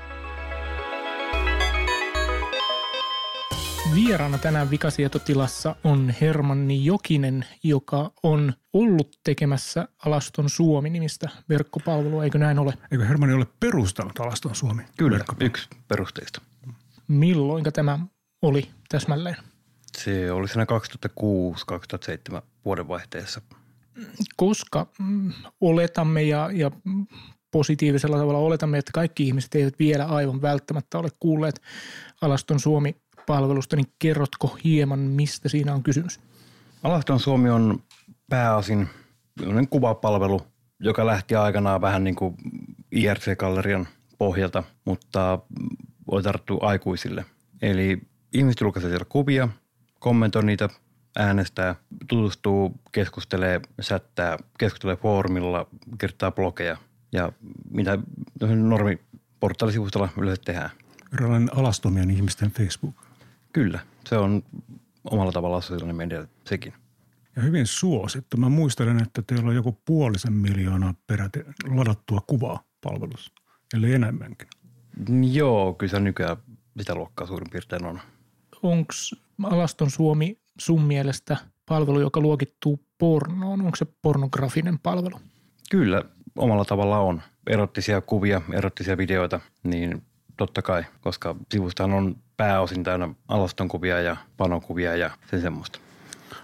Vieraana 3.94 4.38
tänään 4.38 4.70
vikasietotilassa 4.70 5.76
on 5.84 6.14
Hermanni 6.20 6.84
Jokinen, 6.84 7.44
joka 7.62 8.12
on 8.22 8.52
ollut 8.72 9.18
tekemässä 9.24 9.88
Alaston 10.06 10.50
Suomi-nimistä 10.50 11.28
verkkopalvelua, 11.48 12.24
eikö 12.24 12.38
näin 12.38 12.58
ole? 12.58 12.74
Eikö 12.90 13.04
Hermanni 13.04 13.34
ole 13.34 13.46
perustanut 13.60 14.20
Alaston 14.20 14.54
Suomi? 14.54 14.82
Kyllä, 14.98 15.20
yksi 15.40 15.68
perusteista. 15.88 16.40
Milloinka 17.08 17.72
tämä 17.72 17.98
oli 18.42 18.68
täsmälleen? 18.88 19.36
Se 19.96 20.32
oli 20.32 20.48
siinä 20.48 20.66
2006-2007 22.38 22.42
vuodenvaihteessa. 22.64 23.40
Koska 24.36 24.86
mm, 24.98 25.32
oletamme 25.60 26.22
ja, 26.22 26.50
ja 26.52 26.70
positiivisella 27.50 28.18
tavalla 28.18 28.38
oletamme, 28.38 28.78
että 28.78 28.92
kaikki 28.94 29.26
ihmiset 29.26 29.54
eivät 29.54 29.78
vielä 29.78 30.04
aivan 30.04 30.42
välttämättä 30.42 30.98
ole 30.98 31.08
kuulleet 31.20 31.62
Alaston 32.20 32.60
Suomi 32.60 32.96
palvelusta, 33.26 33.76
niin 33.76 33.92
kerrotko 33.98 34.56
hieman, 34.64 34.98
mistä 34.98 35.48
siinä 35.48 35.74
on 35.74 35.82
kysymys? 35.82 36.20
Alaston 36.82 37.20
Suomi 37.20 37.50
on 37.50 37.82
pääosin 38.30 38.88
kuvapalvelu, 39.70 40.40
joka 40.80 41.06
lähti 41.06 41.34
aikanaan 41.36 41.80
vähän 41.80 42.04
niin 42.04 42.16
kuin 42.16 42.36
IRC-gallerian 42.92 43.86
pohjalta, 44.18 44.62
mutta 44.84 45.38
oli 46.10 46.22
tarttu 46.22 46.58
aikuisille. 46.62 47.24
Eli 47.62 47.98
ihmiset 48.32 48.60
julkaisee 48.60 48.90
siellä 48.90 49.06
kuvia, 49.08 49.48
kommentoi 49.98 50.44
niitä, 50.44 50.68
äänestää, 51.18 51.74
tutustuu, 52.08 52.80
keskustelee, 52.92 53.60
sättää, 53.80 54.36
keskustelee 54.58 54.96
foorumilla, 54.96 55.66
kirjoittaa 55.98 56.30
blogeja 56.30 56.76
ja 57.12 57.32
mitä 57.70 57.98
normiportaalisivustolla 58.54 60.08
yleensä 60.18 60.42
tehdään. 60.44 60.70
Eräänlainen 61.14 61.58
alastomien 61.58 62.10
ihmisten 62.10 62.50
Facebook. 62.50 63.05
Kyllä, 63.56 63.80
se 64.08 64.16
on 64.18 64.42
omalla 65.10 65.32
tavallaan 65.32 65.62
sosiaalinen 65.62 65.96
media 65.96 66.26
sekin. 66.44 66.74
Ja 67.36 67.42
hyvin 67.42 67.66
suosittu. 67.66 68.36
Mä 68.36 68.48
muistelen, 68.48 69.02
että 69.02 69.22
teillä 69.22 69.48
on 69.48 69.54
joku 69.54 69.80
puolisen 69.84 70.32
miljoonaa 70.32 70.94
peräti 71.06 71.40
ladattua 71.68 72.20
kuvaa 72.26 72.62
palvelussa, 72.80 73.32
eli 73.74 73.94
enemmänkin. 73.94 74.48
Joo, 75.32 75.74
kyllä 75.74 75.90
se 75.90 76.00
nykyään 76.00 76.36
sitä 76.78 76.94
luokkaa 76.94 77.26
suurin 77.26 77.50
piirtein 77.50 77.84
on. 77.86 78.00
Onko 78.62 78.92
Alaston 79.42 79.90
Suomi 79.90 80.38
sun 80.58 80.82
mielestä 80.82 81.36
palvelu, 81.66 82.00
joka 82.00 82.20
luokittuu 82.20 82.80
pornoon? 82.98 83.60
Onko 83.60 83.76
se 83.76 83.86
pornografinen 84.02 84.78
palvelu? 84.78 85.20
Kyllä, 85.70 86.02
omalla 86.36 86.64
tavalla 86.64 86.98
on. 86.98 87.22
Erottisia 87.46 88.00
kuvia, 88.00 88.42
erottisia 88.52 88.96
videoita, 88.96 89.40
niin 89.62 90.02
totta 90.36 90.62
kai, 90.62 90.84
koska 91.00 91.36
sivustahan 91.52 91.92
on 91.92 92.16
pääosin 92.36 92.84
täynnä 92.84 93.08
alaston 93.28 93.68
kuvia 93.68 94.00
ja 94.00 94.16
panokuvia 94.36 94.96
ja 94.96 95.10
sen 95.30 95.40
semmoista. 95.40 95.78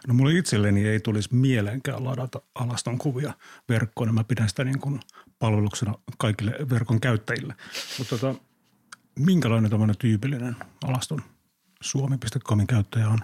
No 0.08 0.14
mulle 0.14 0.32
itselleni 0.32 0.88
ei 0.88 1.00
tulisi 1.00 1.34
mielenkään 1.34 2.04
ladata 2.04 2.42
alaston 2.54 2.98
kuvia 2.98 3.32
verkkoon, 3.68 4.08
ja 4.08 4.12
mä 4.12 4.24
pidän 4.24 4.48
sitä 4.48 4.64
niin 4.64 4.80
kuin 4.80 5.00
palveluksena 5.38 5.94
kaikille 6.18 6.52
verkon 6.70 7.00
käyttäjille. 7.00 7.54
Mutta 7.98 8.18
tota, 8.18 8.40
minkälainen 9.18 9.70
tämmöinen 9.70 9.98
tyypillinen 9.98 10.56
alaston 10.84 11.22
suomi.comin 11.80 12.66
käyttäjä 12.66 13.08
on? 13.08 13.18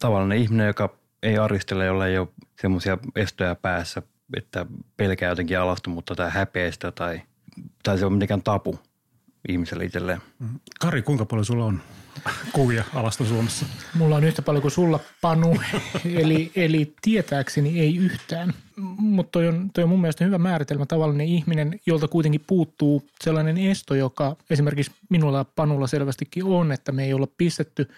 Tavallinen 0.00 0.38
ihminen, 0.38 0.66
joka 0.66 0.96
ei 1.22 1.38
aristele, 1.38 1.86
jolla 1.86 2.06
ei 2.06 2.18
ole 2.18 2.28
semmoisia 2.60 2.98
estoja 3.16 3.54
päässä, 3.54 4.02
että 4.36 4.66
pelkää 4.96 5.28
jotenkin 5.28 5.58
alastomuutta 5.58 6.14
tai 6.14 6.30
häpeästä 6.30 6.92
tai, 6.92 7.22
tai 7.82 7.98
se 7.98 8.06
on 8.06 8.12
mitenkään 8.12 8.42
tapu 8.42 8.78
ihmiselle 9.48 9.84
itselleen. 9.84 10.20
Kari, 10.80 11.02
kuinka 11.02 11.24
paljon 11.24 11.44
sulla 11.44 11.64
on 11.64 11.80
kuvia 12.52 12.84
alaston 12.94 13.26
Suomessa? 13.26 13.66
Mulla 13.94 14.16
on 14.16 14.24
yhtä 14.24 14.42
paljon 14.42 14.62
kuin 14.62 14.72
sulla, 14.72 15.00
Panu, 15.20 15.56
eli, 16.22 16.52
eli 16.56 16.94
tietääkseni 17.02 17.80
ei 17.80 17.96
yhtään. 17.96 18.54
Mutta 18.96 19.30
toi 19.30 19.48
on, 19.48 19.70
toi 19.74 19.84
on 19.84 19.90
mun 19.90 20.00
mielestä 20.00 20.24
hyvä 20.24 20.38
määritelmä 20.38 20.86
tavallinen 20.86 21.26
ihminen, 21.26 21.80
jolta 21.86 22.08
kuitenkin 22.08 22.44
puuttuu 22.46 23.06
sellainen 23.24 23.58
esto, 23.58 23.94
joka 23.94 24.36
esimerkiksi 24.50 24.92
minulla 25.10 25.38
ja 25.38 25.44
Panulla 25.44 25.86
selvästikin 25.86 26.44
on, 26.44 26.72
että 26.72 26.92
me 26.92 27.04
ei 27.04 27.14
olla 27.14 27.28
pistetty 27.38 27.88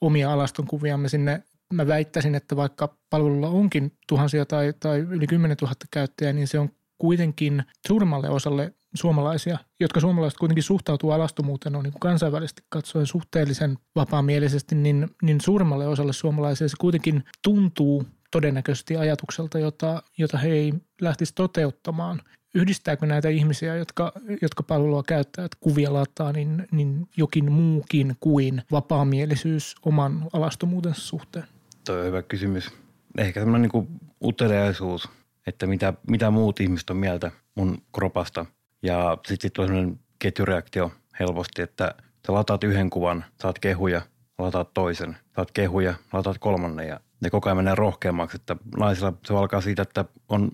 omia 0.00 0.32
alastonkuviamme 0.32 1.08
sinne 1.08 1.42
mä 1.72 1.86
väittäisin, 1.86 2.34
että 2.34 2.56
vaikka 2.56 2.96
palvelulla 3.10 3.48
onkin 3.48 3.92
tuhansia 4.08 4.46
tai, 4.46 4.74
tai 4.80 4.98
yli 4.98 5.26
10 5.26 5.56
000 5.62 5.74
käyttäjää, 5.90 6.32
niin 6.32 6.48
se 6.48 6.58
on 6.58 6.70
kuitenkin 6.98 7.64
suurimmalle 7.86 8.28
osalle 8.28 8.74
suomalaisia, 8.94 9.58
jotka 9.80 10.00
suomalaiset 10.00 10.38
kuitenkin 10.38 10.62
suhtautuu 10.62 11.10
alastomuuteen 11.10 11.76
on 11.76 11.82
niin 11.82 11.94
kansainvälisesti 12.00 12.62
katsoen 12.68 13.06
suhteellisen 13.06 13.78
vapaamielisesti, 13.96 14.74
niin, 14.74 15.10
niin 15.22 15.40
suurimmalle 15.40 15.86
osalle 15.86 16.12
suomalaisia 16.12 16.68
se 16.68 16.76
kuitenkin 16.80 17.24
tuntuu 17.42 18.04
todennäköisesti 18.30 18.96
ajatukselta, 18.96 19.58
jota, 19.58 20.02
jota 20.18 20.38
he 20.38 20.48
ei 20.48 20.74
lähtisi 21.00 21.34
toteuttamaan. 21.34 22.20
Yhdistääkö 22.54 23.06
näitä 23.06 23.28
ihmisiä, 23.28 23.76
jotka, 23.76 24.12
jotka 24.42 24.62
palvelua 24.62 25.02
käyttävät, 25.02 25.54
kuvia 25.60 25.92
lataa, 25.92 26.32
niin, 26.32 26.66
niin 26.70 27.08
jokin 27.16 27.52
muukin 27.52 28.16
kuin 28.20 28.62
vapaamielisyys 28.70 29.74
oman 29.82 30.28
alastomuutensa 30.32 31.00
suhteen? 31.00 31.44
Tuo 31.86 31.96
on 31.96 32.04
hyvä 32.04 32.22
kysymys. 32.22 32.70
Ehkä 33.18 33.40
semmoinen 33.40 33.70
niin 33.74 34.00
uteliaisuus, 34.24 35.08
että 35.46 35.66
mitä, 35.66 35.94
mitä 36.08 36.30
muut 36.30 36.60
ihmiset 36.60 36.90
on 36.90 36.96
mieltä 36.96 37.30
mun 37.54 37.82
kropasta. 37.92 38.46
Ja 38.84 39.18
sitten 39.26 39.48
sit 39.48 39.58
on 39.58 39.66
semmoinen 39.66 40.00
ketjureaktio 40.18 40.92
helposti, 41.20 41.62
että 41.62 41.94
sä 42.26 42.32
lataat 42.32 42.64
yhden 42.64 42.90
kuvan, 42.90 43.24
saat 43.42 43.58
kehuja, 43.58 44.02
lataat 44.38 44.74
toisen, 44.74 45.16
saat 45.36 45.50
kehuja, 45.50 45.94
lataat 46.12 46.38
kolmannen 46.38 46.88
ja 46.88 47.00
ne 47.20 47.30
koko 47.30 47.48
ajan 47.48 47.56
menee 47.56 47.74
rohkeammaksi, 47.74 48.36
että 48.36 48.56
naisilla 48.76 49.12
se 49.26 49.34
alkaa 49.34 49.60
siitä, 49.60 49.82
että 49.82 50.04
on 50.28 50.52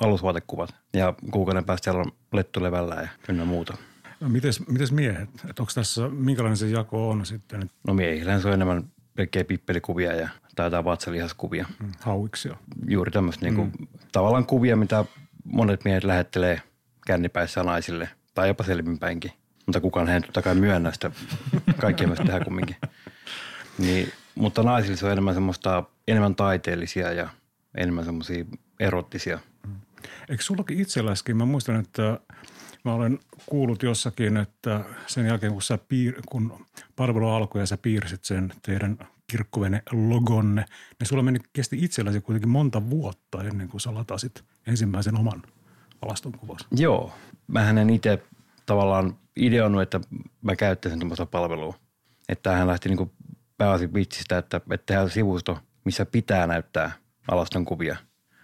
alusvaatekuvat 0.00 0.74
ja 0.94 1.14
kuukauden 1.30 1.64
päästä 1.64 1.84
siellä 1.84 2.00
on 2.00 2.12
lettu 2.32 2.62
levällä 2.62 2.94
ja 2.94 3.08
ynnä 3.28 3.44
muuta. 3.44 3.76
No, 4.20 4.28
mites, 4.28 4.66
mites 4.66 4.92
miehet? 4.92 5.28
Et 5.50 5.60
onko 5.60 5.72
tässä, 5.74 6.08
minkälainen 6.08 6.56
se 6.56 6.66
jako 6.66 7.10
on 7.10 7.26
sitten? 7.26 7.70
No 7.86 7.94
miehillä 7.94 8.40
se 8.40 8.48
on 8.48 8.54
enemmän 8.54 8.84
pelkkää 9.14 9.44
pippelikuvia 9.44 10.12
ja 10.12 10.28
tai 10.56 10.66
jotain 10.66 10.84
vatsalihaskuvia. 10.84 11.66
Mm, 11.80 11.92
hauiksia. 12.00 12.56
Juuri 12.88 13.10
tämmöistä 13.10 13.46
mm. 13.46 13.56
niinku, 13.56 13.86
tavallaan 14.12 14.46
kuvia, 14.46 14.76
mitä 14.76 15.04
monet 15.44 15.84
miehet 15.84 16.04
lähettelee 16.04 16.62
kännipäissä 17.06 17.62
naisille 17.62 18.08
tai 18.34 18.48
jopa 18.48 18.64
selvinpäinkin. 18.64 19.32
Mutta 19.66 19.80
kukaan 19.80 20.08
ei 20.08 20.20
totta 20.20 20.42
kai 20.42 20.54
myönnä 20.54 20.92
sitä. 20.92 21.10
Kaikki 21.80 22.06
myös 22.06 22.18
tehdään 22.18 22.44
kumminkin. 22.44 22.76
Niin, 23.78 24.12
mutta 24.34 24.62
naisille 24.62 24.96
se 24.96 25.06
on 25.06 25.12
enemmän 25.12 25.34
semmoista, 25.34 25.84
enemmän 26.08 26.34
taiteellisia 26.34 27.12
ja 27.12 27.28
enemmän 27.76 28.04
semmoisia 28.04 28.44
erottisia. 28.80 29.38
Eikö 30.28 30.42
sullakin 30.42 30.80
itselläskin? 30.80 31.36
Mä 31.36 31.44
muistan, 31.44 31.76
että 31.76 32.20
mä 32.84 32.94
olen 32.94 33.18
kuullut 33.46 33.82
jossakin, 33.82 34.36
että 34.36 34.84
sen 35.06 35.26
jälkeen 35.26 35.52
kun, 35.52 35.62
sä 35.62 35.78
piir, 35.88 36.14
kun 36.26 36.66
palvelu 36.96 37.28
alkoi 37.28 37.62
ja 37.62 37.66
sä 37.66 37.76
piirsit 37.76 38.24
sen 38.24 38.52
teidän 38.62 38.98
kirkkuvene 39.26 39.82
logonne, 39.92 40.64
niin 40.98 41.06
sulla 41.08 41.22
meni, 41.22 41.38
kesti 41.52 41.84
itselläsi 41.84 42.20
kuitenkin 42.20 42.48
monta 42.48 42.90
vuotta 42.90 43.44
ennen 43.44 43.68
kuin 43.68 43.80
sä 43.80 43.94
latasit 43.94 44.44
ensimmäisen 44.66 45.16
oman 45.16 45.42
alaston 46.02 46.32
kuvasi. 46.32 46.66
Joo. 46.76 47.12
Mähän 47.46 47.78
en 47.78 47.90
itse 47.90 48.22
tavallaan 48.66 49.16
ideoinut, 49.36 49.82
että 49.82 50.00
mä 50.42 50.56
käyttäisin 50.56 51.00
tuommoista 51.00 51.26
palvelua. 51.26 51.74
Että 52.28 52.52
hän 52.52 52.66
lähti 52.66 52.88
niin 52.88 53.12
pääosin 53.58 53.94
vitsistä, 53.94 54.38
että, 54.38 54.56
että 54.56 54.86
tehdään 54.86 55.10
sivusto, 55.10 55.58
missä 55.84 56.06
pitää 56.06 56.46
näyttää 56.46 56.92
alaston 57.30 57.64
kuvia. 57.64 57.96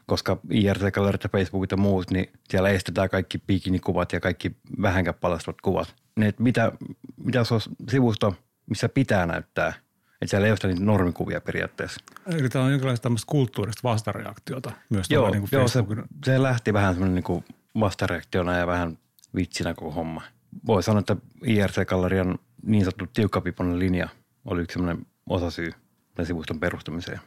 Koska 0.06 0.38
IRC-gallerit 0.50 1.24
ja 1.24 1.28
Facebookit 1.32 1.70
ja 1.70 1.76
muut, 1.76 2.10
niin 2.10 2.32
siellä 2.48 2.68
estetään 2.68 3.08
kaikki 3.08 3.38
bikinikuvat 3.38 4.12
ja 4.12 4.20
kaikki 4.20 4.56
vähänkään 4.82 5.14
paljastuvat 5.20 5.60
kuvat. 5.60 5.94
Niin, 6.16 6.28
että 6.28 6.42
mitä, 6.42 6.72
mitä 7.16 7.44
se 7.44 7.54
on 7.54 7.60
sivusto, 7.88 8.34
missä 8.66 8.88
pitää 8.88 9.26
näyttää– 9.26 9.72
että 10.22 10.30
siellä 10.30 10.46
ei 10.46 10.52
ole 10.52 10.72
niitä 10.72 10.84
normikuvia 10.84 11.40
periaatteessa. 11.40 12.00
Eli 12.26 12.48
tämä 12.48 12.64
on 12.64 12.70
jonkinlaista 12.70 13.02
tämmöistä 13.02 13.30
kulttuurista 13.30 13.80
vastareaktiota 13.82 14.72
myös 14.90 15.10
joo, 15.10 15.30
niin 15.30 15.40
kuin 15.40 15.50
joo 15.52 15.68
se, 15.68 15.84
se, 16.24 16.42
lähti 16.42 16.72
vähän 16.72 16.94
semmoinen 16.94 17.14
niin 17.14 17.24
kuin 17.24 17.44
vastareaktiona 17.80 18.56
ja 18.56 18.66
vähän 18.66 18.98
vitsinä 19.34 19.74
koko 19.74 19.90
homma. 19.90 20.22
Voi 20.66 20.82
sanoa, 20.82 21.00
että 21.00 21.16
IRC-gallerian 21.46 22.38
niin 22.62 22.84
sanottu 22.84 23.06
tiukkapiponen 23.14 23.78
linja 23.78 24.08
oli 24.44 24.62
yksi 24.62 24.72
semmoinen 24.72 25.06
osasyy 25.26 25.72
tämän 26.14 26.26
sivuston 26.26 26.60
perustamiseen. 26.60 27.20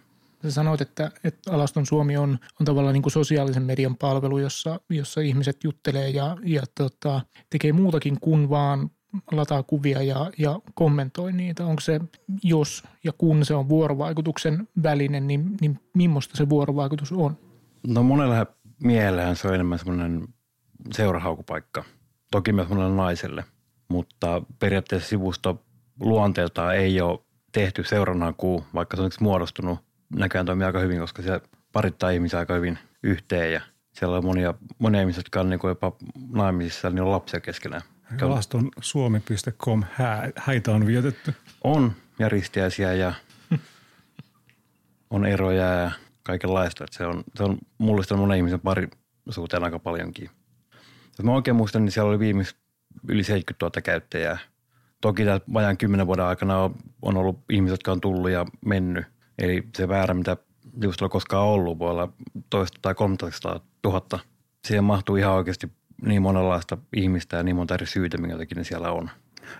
Sä 0.43 0.51
sanoit, 0.51 0.81
että, 0.81 1.11
että 1.23 1.53
Alaston 1.53 1.85
Suomi 1.85 2.17
on, 2.17 2.39
on 2.59 2.65
tavallaan 2.65 2.93
niin 2.93 3.01
kuin 3.01 3.13
sosiaalisen 3.13 3.63
median 3.63 3.97
palvelu, 3.97 4.37
jossa, 4.37 4.79
jossa 4.89 5.21
ihmiset 5.21 5.63
juttelee 5.63 6.09
ja, 6.09 6.37
ja 6.43 6.63
tota, 6.77 7.21
tekee 7.49 7.73
muutakin 7.73 8.19
kuin 8.19 8.49
vaan 8.49 8.91
lataa 9.31 9.63
kuvia 9.63 10.01
ja, 10.03 10.31
ja 10.37 10.59
kommentoi 10.73 11.33
niitä. 11.33 11.65
Onko 11.65 11.79
se, 11.79 11.99
jos 12.43 12.83
ja 13.03 13.11
kun 13.17 13.45
se 13.45 13.53
on 13.53 13.69
vuorovaikutuksen 13.69 14.67
välinen, 14.83 15.27
niin, 15.27 15.57
niin 15.61 15.79
millaista 15.93 16.37
se 16.37 16.49
vuorovaikutus 16.49 17.11
on? 17.11 17.37
No 17.87 18.03
monella 18.03 18.45
miehellä 18.83 19.35
se 19.35 19.47
on 19.47 19.55
enemmän 19.55 19.79
semmoinen 19.79 20.27
seurahaukupaikka. 20.91 21.83
Toki 22.31 22.51
myös 22.53 22.69
monelle 22.69 22.95
naiselle, 22.95 23.43
mutta 23.87 24.41
periaatteessa 24.59 25.09
sivusto 25.09 25.61
luonteeltaan 25.99 26.75
ei 26.75 27.01
ole 27.01 27.19
tehty 27.51 27.83
seurannakuu, 27.83 28.63
vaikka 28.73 28.97
se 28.97 29.03
on 29.03 29.11
muodostunut. 29.19 29.79
Näköjään 30.15 30.45
toimii 30.45 30.65
aika 30.65 30.79
hyvin, 30.79 30.99
koska 30.99 31.21
se 31.21 31.41
parittaa 31.71 32.09
ihmisiä 32.09 32.39
aika 32.39 32.53
hyvin 32.53 32.79
yhteen 33.03 33.53
ja 33.53 33.61
siellä 33.91 34.17
on 34.17 34.25
monia, 34.25 34.53
monia 34.79 35.01
ihmisiä, 35.01 35.19
jotka 35.19 35.39
on 35.39 35.49
niin 35.49 35.59
jopa 35.63 35.91
naimisissa, 36.31 36.89
niin 36.89 37.01
on 37.01 37.11
lapsia 37.11 37.39
keskenään. 37.39 37.81
Alaston 38.21 38.69
suomi.com 38.81 39.83
häitä 40.35 40.71
on 40.71 40.85
vietetty. 40.85 41.33
On 41.63 41.93
ja 42.19 42.29
ristiäisiä 42.29 42.93
ja 42.93 43.13
on 45.09 45.25
eroja 45.25 45.65
ja 45.65 45.91
kaikenlaista. 46.23 46.83
Että 46.83 46.97
se 46.97 47.05
on, 47.05 47.23
se 47.35 47.43
on 47.43 47.57
mullistanut 47.77 48.23
monen 48.23 48.37
ihmisen 48.37 48.59
parisuuteen 48.59 49.63
aika 49.63 49.79
paljonkin. 49.79 50.29
Jos 51.17 51.23
mä 51.23 51.33
oikein 51.33 51.55
muistan, 51.55 51.85
niin 51.85 51.91
siellä 51.91 52.09
oli 52.09 52.19
viimeis 52.19 52.55
yli 53.07 53.23
70 53.23 53.65
000 53.65 53.81
käyttäjää. 53.81 54.37
Toki 55.01 55.25
tämän 55.25 55.41
vajaan 55.53 55.77
kymmenen 55.77 56.07
vuoden 56.07 56.25
aikana 56.25 56.69
on, 57.01 57.17
ollut 57.17 57.39
ihmiset, 57.49 57.73
jotka 57.73 57.91
on 57.91 58.01
tullut 58.01 58.31
ja 58.31 58.45
mennyt. 58.65 59.05
Eli 59.37 59.67
se 59.77 59.87
väärä, 59.87 60.13
mitä 60.13 60.37
just 60.81 61.01
koskaan 61.09 61.45
ollut, 61.45 61.79
voi 61.79 61.89
olla 61.89 62.13
toista 62.49 62.79
tai 62.81 62.95
300 62.95 63.59
000. 63.83 64.19
Siihen 64.67 64.83
mahtuu 64.83 65.15
ihan 65.15 65.33
oikeasti 65.33 65.71
niin 66.01 66.21
monenlaista 66.21 66.77
ihmistä 66.95 67.37
ja 67.37 67.43
niin 67.43 67.55
monta 67.55 67.73
eri 67.73 67.85
syytä, 67.85 68.17
minkä 68.17 68.37
takia 68.37 68.55
ne 68.55 68.63
siellä 68.63 68.91
on. 68.91 69.09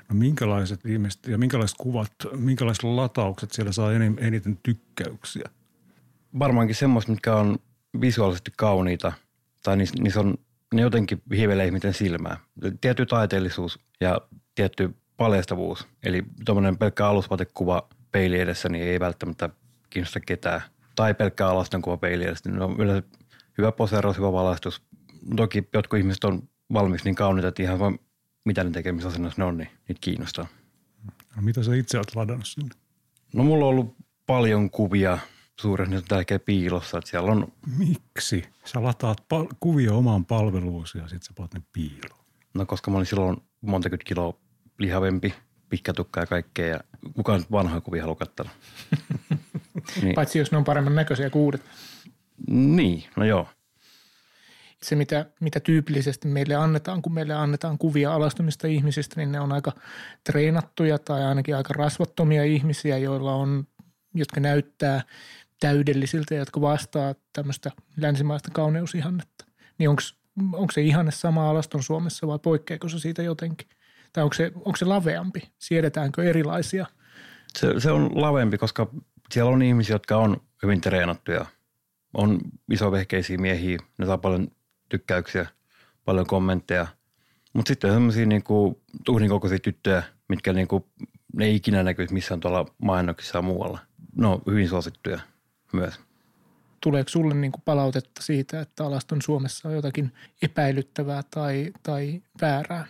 No 0.10 0.16
minkälaiset 0.16 0.86
ihmiset 0.86 1.28
ja 1.28 1.38
minkälaiset 1.38 1.78
kuvat, 1.78 2.12
minkälaiset 2.36 2.84
lataukset 2.84 3.52
siellä 3.52 3.72
saa 3.72 3.92
eniten 4.20 4.60
tykkäyksiä? 4.64 5.50
Varmaankin 6.40 6.76
semmoista, 6.76 7.12
mitkä 7.12 7.36
on 7.36 7.58
visuaalisesti 8.02 8.52
kauniita 8.58 9.12
tai 9.64 9.78
niissä, 9.78 9.96
niissä 10.04 10.20
on, 10.20 10.38
ne 10.74 10.82
jotenkin 10.82 11.22
hiivelee 11.36 11.66
ihmisten 11.66 11.94
silmää. 11.94 12.38
Tietty 12.82 13.06
taiteellisuus 13.06 13.80
ja 14.02 14.22
tietty 14.56 14.96
paljastavuus. 15.18 15.88
Eli 16.04 16.24
tuommoinen 16.46 16.78
pelkkä 16.78 17.08
alusvatekuva 17.08 17.88
peili 18.12 18.40
edessä 18.40 18.70
niin 18.70 18.84
ei 18.84 19.00
välttämättä 19.00 19.50
kiinnosta 19.90 20.20
ketään. 20.20 20.62
Tai 20.96 21.14
pelkkä 21.14 21.48
alaston 21.48 21.82
kuva 21.82 21.98
peili 21.98 22.24
edessä. 22.24 22.50
Niin 22.50 22.62
on 22.62 22.76
yleensä 22.80 23.08
hyvä 23.58 23.72
poseeraus, 23.72 24.18
hyvä 24.18 24.32
valaistus. 24.32 24.82
Toki 25.36 25.68
jotkut 25.74 26.00
ihmiset 26.00 26.24
on 26.24 26.50
valmiiksi 26.74 27.06
niin 27.06 27.16
kauniita, 27.16 27.48
että 27.48 27.64
ihan 27.64 27.80
vaan 27.80 28.00
mitä 28.46 28.64
ne 28.64 28.72
tekemisasennossa 28.72 29.42
ne 29.42 29.46
on, 29.46 29.58
niin 29.58 29.70
niitä 29.88 30.00
kiinnostaa. 30.02 30.48
No, 31.36 31.42
mitä 31.42 31.64
sä 31.64 31.76
itse 31.76 31.98
olet 31.98 32.16
ladannut 32.16 32.48
sinne? 32.48 32.76
No 33.34 33.44
mulla 33.44 33.66
on 33.66 33.70
ollut 33.70 33.96
paljon 34.26 34.70
kuvia 34.70 35.18
suuren 35.62 35.90
nyt 35.90 36.06
tälkeen 36.08 36.42
piilossa, 36.42 36.98
että 36.98 37.10
siellä 37.10 37.32
on... 37.32 37.48
Miksi? 37.78 38.44
Sä 38.66 38.84
lataat 38.84 39.24
pal- 39.30 39.48
kuvia 39.60 39.94
omaan 39.94 40.26
palveluusi 40.26 40.98
ja 40.98 41.08
sitten 41.08 41.28
sä 41.28 41.34
paat 41.38 41.54
ne 41.54 41.62
piiloon. 41.74 42.26
No 42.54 42.66
koska 42.66 42.92
mä 42.92 42.98
olin 42.98 43.06
silloin 43.06 43.38
monta 43.62 43.90
kiloa 43.90 44.34
lihavempi, 44.78 45.34
pitkä 45.70 45.94
tukka 45.94 46.20
ja 46.20 46.26
kaikkea 46.26 46.68
ja 46.68 46.80
kukaan 47.16 47.46
vanhoja 47.52 47.82
kuvia 47.82 48.02
haluaa 48.02 48.16
katsella. 48.16 48.52
niin. 50.02 50.16
Paitsi 50.16 50.40
jos 50.40 50.52
ne 50.52 50.58
on 50.58 50.64
paremman 50.64 50.96
näköisiä 50.96 51.30
kuin 51.30 51.44
uudet. 51.44 51.62
Niin, 52.48 53.04
no 53.16 53.26
joo. 53.26 53.48
Se, 54.84 54.96
mitä, 54.96 55.26
mitä 55.40 55.60
tyypillisesti 55.60 56.28
meille 56.28 56.56
annetaan, 56.56 57.02
kun 57.02 57.14
meille 57.14 57.34
annetaan 57.34 57.78
kuvia 57.78 58.14
alastumista 58.14 58.68
ihmisistä, 58.68 59.16
niin 59.18 59.32
ne 59.32 59.40
on 59.40 59.52
aika 59.52 59.72
treenattuja 60.24 61.00
tai 61.00 61.24
ainakin 61.24 61.56
aika 61.56 61.74
rasvattomia 61.74 62.44
ihmisiä, 62.44 62.98
joilla 62.98 63.36
on, 63.36 63.68
jotka 64.14 64.40
näyttää 64.40 65.02
täydellisiltä, 65.60 66.36
jotka 66.36 66.62
vastaa 66.62 67.16
tämmöistä 67.34 67.72
länsimaista 67.98 68.52
kauneusihannetta. 68.54 69.46
Niin 69.78 69.90
onko 70.54 70.72
se 70.72 70.82
ihanne 70.82 71.12
sama 71.12 71.50
alaston 71.50 71.84
Suomessa 71.84 72.28
vai 72.28 72.40
poikkeako 72.40 72.90
se 72.90 73.00
siitä 73.00 73.22
jotenkin? 73.22 73.68
Tai 74.14 74.24
onko 74.24 74.34
se, 74.34 74.52
onko 74.56 74.76
se 74.76 74.86
laveampi? 74.86 75.52
Siedetäänkö 75.60 76.24
erilaisia? 76.24 76.86
Se, 77.58 77.80
se 77.80 77.92
on 77.92 78.22
lavempi, 78.22 78.58
koska 78.58 78.92
siellä 79.32 79.52
on 79.52 79.62
ihmisiä, 79.62 79.96
jotka 79.96 80.18
on 80.18 80.42
hyvin 80.64 80.82
treenattuja. 80.82 81.46
On 82.14 82.40
isovehkeisiä 82.72 83.38
miehiä, 83.38 83.78
ne 83.98 84.06
saa 84.06 84.18
paljon 84.18 84.48
tykkäyksiä, 84.90 85.46
paljon 86.06 86.28
kommentteja. 86.28 86.88
Mutta 87.54 87.70
sitten 87.70 87.90
on 87.90 87.96
sellaisia 87.98 88.26
niinku, 88.26 88.82
tuhnin 89.06 89.30
kokoisia 89.30 89.60
tyttöjä, 89.60 90.04
mitkä 90.30 90.54
niinku, 90.54 90.88
ne 91.34 91.46
ei 91.46 91.56
ikinä 91.56 91.84
näkyisi 91.84 92.14
missään 92.14 92.40
tuolla 92.40 92.66
mainoksissa 92.84 93.38
ja 93.38 93.42
muualla. 93.42 93.80
No, 94.16 94.42
hyvin 94.48 94.70
suosittuja 94.70 95.20
myös. 95.74 96.00
Tuleeko 96.82 97.10
sulle 97.10 97.34
niin 97.34 97.52
kuin 97.52 97.62
palautetta 97.66 98.24
siitä, 98.24 98.62
että 98.62 98.86
alaston 98.86 99.22
Suomessa 99.22 99.70
on 99.70 99.76
jotakin 99.76 100.14
epäilyttävää 100.42 101.22
tai, 101.32 101.74
tai 101.84 102.22
väärää? 102.42 102.86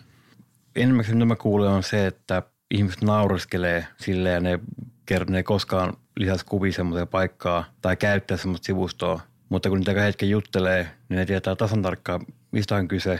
Enimmäkseen 0.76 1.18
mitä 1.18 1.26
mä 1.26 1.36
kuulen 1.36 1.70
on 1.70 1.84
se, 1.84 2.08
että 2.08 2.44
ihmiset 2.72 3.02
naureskelee 3.02 3.88
silleen 3.98 4.34
ja 4.34 4.40
ne, 4.40 4.60
ne 5.30 5.38
ei 5.38 5.44
koskaan 5.44 5.94
lisäisi 6.18 6.46
kuvia 6.46 6.74
semmoisia 6.74 7.06
paikkaa 7.06 7.66
tai 7.82 7.98
käyttää 7.98 8.38
semmoista 8.38 8.66
sivustoa. 8.66 9.20
Mutta 9.50 9.70
kun 9.70 9.78
niitä 9.78 10.02
hetken 10.02 10.30
juttelee, 10.30 10.84
niin 11.10 11.18
ne 11.18 11.26
tietää 11.26 11.56
tasan 11.56 11.82
tarkkaan, 11.82 12.26
mistä 12.52 12.76
on 12.76 12.88
kyse, 12.88 13.20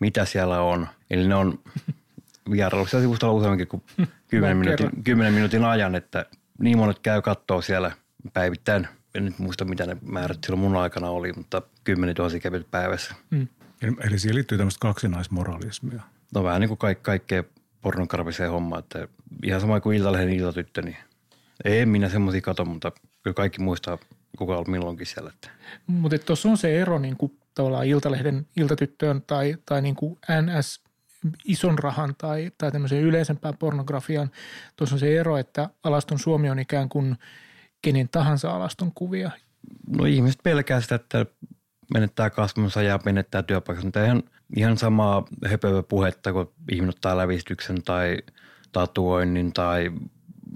mitä 0.00 0.24
siellä 0.24 0.60
on. 0.60 0.88
Eli 1.10 1.28
ne 1.28 1.34
on 1.34 1.58
vierailu 2.50 2.86
siellä 2.86 3.02
sivustolla 3.04 3.34
useamminkin 3.34 3.68
kuin 3.68 3.82
10 4.28 4.56
minuutin, 4.56 4.90
10 5.04 5.34
minuutin 5.34 5.64
ajan, 5.64 5.94
että 5.94 6.26
niin 6.58 6.78
monet 6.78 6.98
käy 6.98 7.22
katsoa 7.22 7.62
siellä 7.62 7.92
päivittäin. 8.32 8.88
En 9.14 9.24
nyt 9.24 9.38
muista, 9.38 9.64
mitä 9.64 9.86
ne 9.86 9.96
määrät 10.02 10.38
silloin 10.44 10.60
mun 10.60 10.76
aikana 10.76 11.10
oli, 11.10 11.32
mutta 11.32 11.62
10 11.84 12.14
000 12.18 12.38
kävelyt 12.38 12.70
päivässä. 12.70 13.14
Mm. 13.30 13.48
Eli 13.82 14.18
siihen 14.18 14.34
liittyy 14.34 14.58
tämmöistä 14.58 14.80
kaksinaismoralismia. 14.80 16.02
No 16.34 16.44
vähän 16.44 16.60
niin 16.60 16.68
kuin 16.68 16.78
kaik- 16.78 17.02
kaikkea 17.02 17.44
pornokarviseen 17.82 18.50
homma, 18.50 18.78
että 18.78 19.08
ihan 19.42 19.60
sama 19.60 19.80
kuin 19.80 19.98
Iltalehden 19.98 20.34
iltatyttö, 20.34 20.82
niin 20.82 20.96
ei 21.64 21.86
minä 21.86 22.08
semmoisia 22.08 22.40
kato, 22.40 22.64
mutta 22.64 22.92
kyllä 23.22 23.34
kaikki 23.34 23.60
muistaa, 23.60 23.98
kuka 24.38 24.56
on 24.56 24.70
milloinkin 24.70 25.06
siellä. 25.06 25.32
Mutta 25.86 26.18
tuossa 26.18 26.48
on 26.48 26.58
se 26.58 26.80
ero 26.80 26.98
niin 26.98 27.16
kuin 27.16 27.38
tavallaan 27.54 27.86
Iltalehden 27.86 28.46
iltatyttöön 28.56 29.22
tai, 29.22 29.56
tai 29.66 29.82
niin 29.82 29.96
kuin 29.96 30.18
NS 30.42 30.84
ison 31.44 31.78
rahan 31.78 32.14
tai, 32.18 32.50
tai 32.58 32.72
tämmöiseen 32.72 33.02
yleisempään 33.02 33.56
pornografiaan. 33.56 34.30
Tuossa 34.76 34.94
on 34.96 35.00
se 35.00 35.18
ero, 35.18 35.36
että 35.36 35.68
alaston 35.84 36.18
Suomi 36.18 36.50
on 36.50 36.58
ikään 36.58 36.88
kuin 36.88 37.16
kenen 37.82 38.08
tahansa 38.08 38.50
alaston 38.50 38.92
kuvia. 38.94 39.30
No 39.98 40.04
ihmiset 40.04 40.40
pelkää 40.42 40.80
sitä, 40.80 40.94
että 40.94 41.26
menettää 41.94 42.30
kasvunsa 42.30 42.82
ja 42.82 42.98
menettää 43.04 43.42
työpaikkansa. 43.42 43.86
Mutta 43.86 44.04
ihan, 44.04 44.22
ihan 44.56 44.78
samaa 44.78 45.24
höpövä 45.46 45.82
puhetta, 45.82 46.32
kun 46.32 46.52
ihminen 46.72 46.88
ottaa 46.88 47.16
lävistyksen 47.16 47.82
tai 47.82 48.18
tatuoinnin 48.72 49.52
tai 49.52 49.92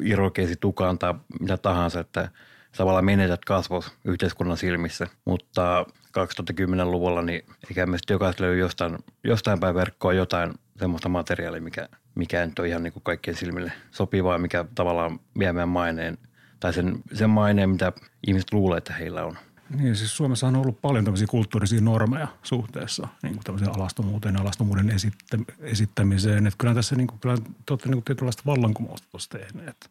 irokeisi 0.02 0.56
tukaan 0.60 0.98
tai 0.98 1.14
mitä 1.40 1.56
tahansa, 1.56 2.00
että 2.00 2.28
tavallaan 2.76 3.04
menetät 3.04 3.44
kasvos 3.44 3.92
yhteiskunnan 4.04 4.56
silmissä. 4.56 5.06
Mutta 5.24 5.86
2010-luvulla 6.08 7.22
niin 7.22 7.42
eikä 7.68 7.86
meistä 7.86 8.12
jokaisella 8.12 8.46
löydy 8.46 8.60
jostain, 8.60 8.98
jostain 9.24 9.60
päin 9.60 9.74
verkkoa 9.74 10.12
jotain 10.12 10.54
semmoista 10.78 11.08
materiaalia, 11.08 11.60
mikä, 11.60 11.88
mikä 12.14 12.46
nyt 12.46 12.58
on 12.58 12.66
ihan 12.66 12.82
niin 12.82 12.92
kuin 12.92 13.02
kaikkien 13.02 13.36
silmille 13.36 13.72
sopivaa, 13.90 14.38
mikä 14.38 14.64
tavallaan 14.74 15.20
vie 15.38 15.52
meidän 15.52 15.68
maineen 15.68 16.18
tai 16.60 16.72
sen, 16.72 16.98
sen 17.12 17.30
maineen, 17.30 17.70
mitä 17.70 17.92
ihmiset 18.26 18.52
luulee, 18.52 18.78
että 18.78 18.92
heillä 18.92 19.24
on. 19.24 19.38
Niin, 19.70 19.96
siis 19.96 20.16
Suomessa 20.16 20.46
on 20.46 20.56
ollut 20.56 20.80
paljon 20.80 21.04
tämmöisiä 21.04 21.26
kulttuurisia 21.26 21.80
normeja 21.80 22.28
suhteessa 22.42 23.08
niin 23.22 23.34
kuin 23.34 23.44
tämmöiseen 23.44 23.76
alastomuuteen 23.76 24.34
ja 24.34 24.40
alastomuuden 24.40 24.90
esittä, 24.90 25.38
esittämiseen. 25.60 26.46
Että 26.46 26.58
kyllä 26.58 26.74
tässä 26.74 26.96
niin 26.96 27.06
kuin, 27.06 27.20
kyllä 27.20 27.36
te 27.36 27.42
olette 27.70 27.88
niin 27.88 27.96
kuin 27.96 28.04
tietynlaista 28.04 28.42
vallankumousta 28.46 29.08
tuossa 29.10 29.38
tehneet. 29.38 29.90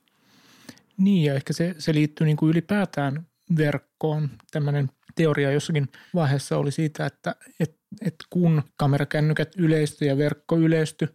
Niin 0.97 1.23
ja 1.23 1.33
ehkä 1.33 1.53
se, 1.53 1.75
se 1.77 1.93
liittyy 1.93 2.25
niin 2.25 2.37
kuin 2.37 2.49
ylipäätään 2.49 3.27
verkkoon. 3.57 4.29
Tämmöinen 4.51 4.89
teoria 5.15 5.51
jossakin 5.51 5.87
vaiheessa 6.15 6.57
oli 6.57 6.71
siitä, 6.71 7.05
että, 7.05 7.35
että, 7.59 7.77
että 8.01 8.25
kun 8.29 8.63
kamerakännykät 8.77 9.55
yleistyi 9.57 10.07
ja 10.07 10.17
verkko 10.17 10.57
yleistyi, 10.57 11.07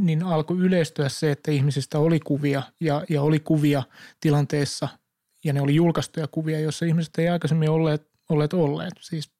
niin 0.00 0.22
alkoi 0.22 0.58
yleistyä 0.58 1.08
se, 1.08 1.30
että 1.30 1.50
ihmisistä 1.50 1.98
oli 1.98 2.20
kuvia 2.20 2.62
ja, 2.80 3.04
ja 3.08 3.22
oli 3.22 3.40
kuvia 3.40 3.82
tilanteessa 4.20 4.88
ja 5.44 5.52
ne 5.52 5.60
oli 5.60 5.74
julkaistuja 5.74 6.26
kuvia, 6.26 6.60
joissa 6.60 6.86
ihmiset 6.86 7.18
ei 7.18 7.28
aikaisemmin 7.28 7.70
olleet 7.70 8.10
olleet, 8.30 8.52
olleet. 8.52 8.94
Siis 9.00 9.32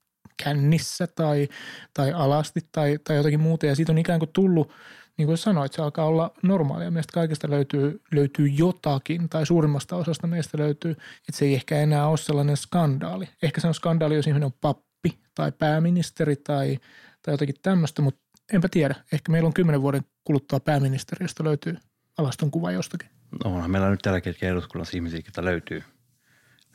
kännissä 0.44 1.06
tai, 1.06 1.48
tai 1.94 2.12
alasti 2.12 2.60
tai, 2.72 2.98
tai 3.04 3.16
jotakin 3.16 3.40
muuta 3.40 3.66
ja 3.66 3.74
siitä 3.74 3.92
on 3.92 3.98
ikään 3.98 4.18
kuin 4.18 4.30
tullut– 4.32 4.72
niin 5.20 5.26
kuin 5.26 5.38
sanoit, 5.38 5.72
se 5.72 5.82
alkaa 5.82 6.04
olla 6.04 6.30
normaalia. 6.42 6.90
Meistä 6.90 7.12
kaikista 7.12 7.50
löytyy, 7.50 8.02
löytyy 8.12 8.46
jotakin, 8.46 9.28
tai 9.28 9.46
suurimmasta 9.46 9.96
osasta 9.96 10.26
meistä 10.26 10.58
löytyy, 10.58 10.90
että 10.90 11.32
se 11.32 11.44
ei 11.44 11.54
ehkä 11.54 11.76
enää 11.76 12.06
ole 12.06 12.16
sellainen 12.16 12.56
skandaali. 12.56 13.28
Ehkä 13.42 13.60
se 13.60 13.68
on 13.68 13.74
skandaali, 13.74 14.14
jos 14.14 14.26
ihminen 14.26 14.46
on 14.46 14.52
pappi 14.60 15.18
tai 15.34 15.52
pääministeri 15.52 16.36
tai, 16.36 16.78
tai 17.22 17.34
jotakin 17.34 17.54
tämmöistä, 17.62 18.02
mutta 18.02 18.20
enpä 18.52 18.68
tiedä. 18.68 18.94
Ehkä 19.12 19.32
meillä 19.32 19.46
on 19.46 19.54
kymmenen 19.54 19.82
vuoden 19.82 20.02
kuluttua 20.24 20.60
pääministeri, 20.60 21.24
josta 21.24 21.44
löytyy 21.44 21.76
alaston 22.18 22.50
kuva 22.50 22.72
jostakin. 22.72 23.08
No 23.44 23.54
onhan 23.54 23.70
meillä 23.70 23.90
nyt 23.90 24.00
tällä 24.02 24.20
hetkellä 24.24 24.52
eduskunnassa 24.52 24.96
ihmisiä, 24.96 25.20
joita 25.26 25.44
löytyy, 25.44 25.82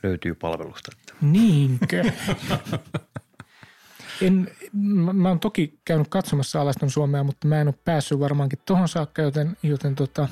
löytyy 0.02 0.34
palvelusta. 0.34 0.92
Niinkö? 1.20 2.04
En, 4.22 4.50
mä, 4.72 5.12
mä 5.12 5.28
oon 5.28 5.40
toki 5.40 5.80
käynyt 5.84 6.08
katsomassa 6.08 6.60
alaston 6.60 6.90
Suomea, 6.90 7.24
mutta 7.24 7.48
mä 7.48 7.60
en 7.60 7.68
ole 7.68 7.74
päässyt 7.84 8.20
varmaankin 8.20 8.58
tuohon 8.66 8.88
saakka, 8.88 9.22
joten, 9.22 9.56
joten 9.62 9.94
tota, 9.94 10.28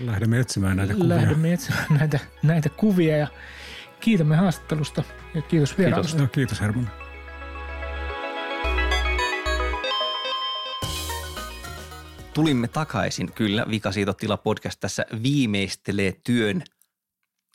Lähdemme 0.00 0.40
etsimään 0.40 0.76
näitä 0.76 0.94
kuvia. 0.94 1.08
Lähdemme 1.08 1.52
etsimään 1.52 1.86
näitä, 1.98 2.18
näitä 2.42 2.68
kuvia 2.68 3.16
ja 3.16 3.26
kiitämme 4.00 4.36
haastattelusta 4.36 5.02
ja 5.34 5.42
kiitos 5.42 5.78
vierailusta. 5.78 6.16
Kiitos, 6.16 6.28
no, 6.28 6.32
kiitos 6.32 6.60
Herman. 6.60 6.90
Tulimme 12.34 12.68
takaisin. 12.68 13.32
Kyllä, 13.32 13.66
Vikasiitotila 13.70 14.36
podcast 14.36 14.80
tässä 14.80 15.06
viimeistelee 15.22 16.14
työn 16.24 16.62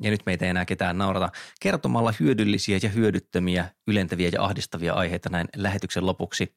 ja 0.01 0.11
nyt 0.11 0.21
meitä 0.25 0.45
ei 0.45 0.49
enää 0.49 0.65
ketään 0.65 0.97
naurata, 0.97 1.29
kertomalla 1.59 2.13
hyödyllisiä 2.19 2.79
ja 2.83 2.89
hyödyttömiä, 2.89 3.69
ylentäviä 3.87 4.29
ja 4.33 4.43
ahdistavia 4.43 4.93
aiheita 4.93 5.29
näin 5.29 5.47
lähetyksen 5.55 6.05
lopuksi. 6.05 6.55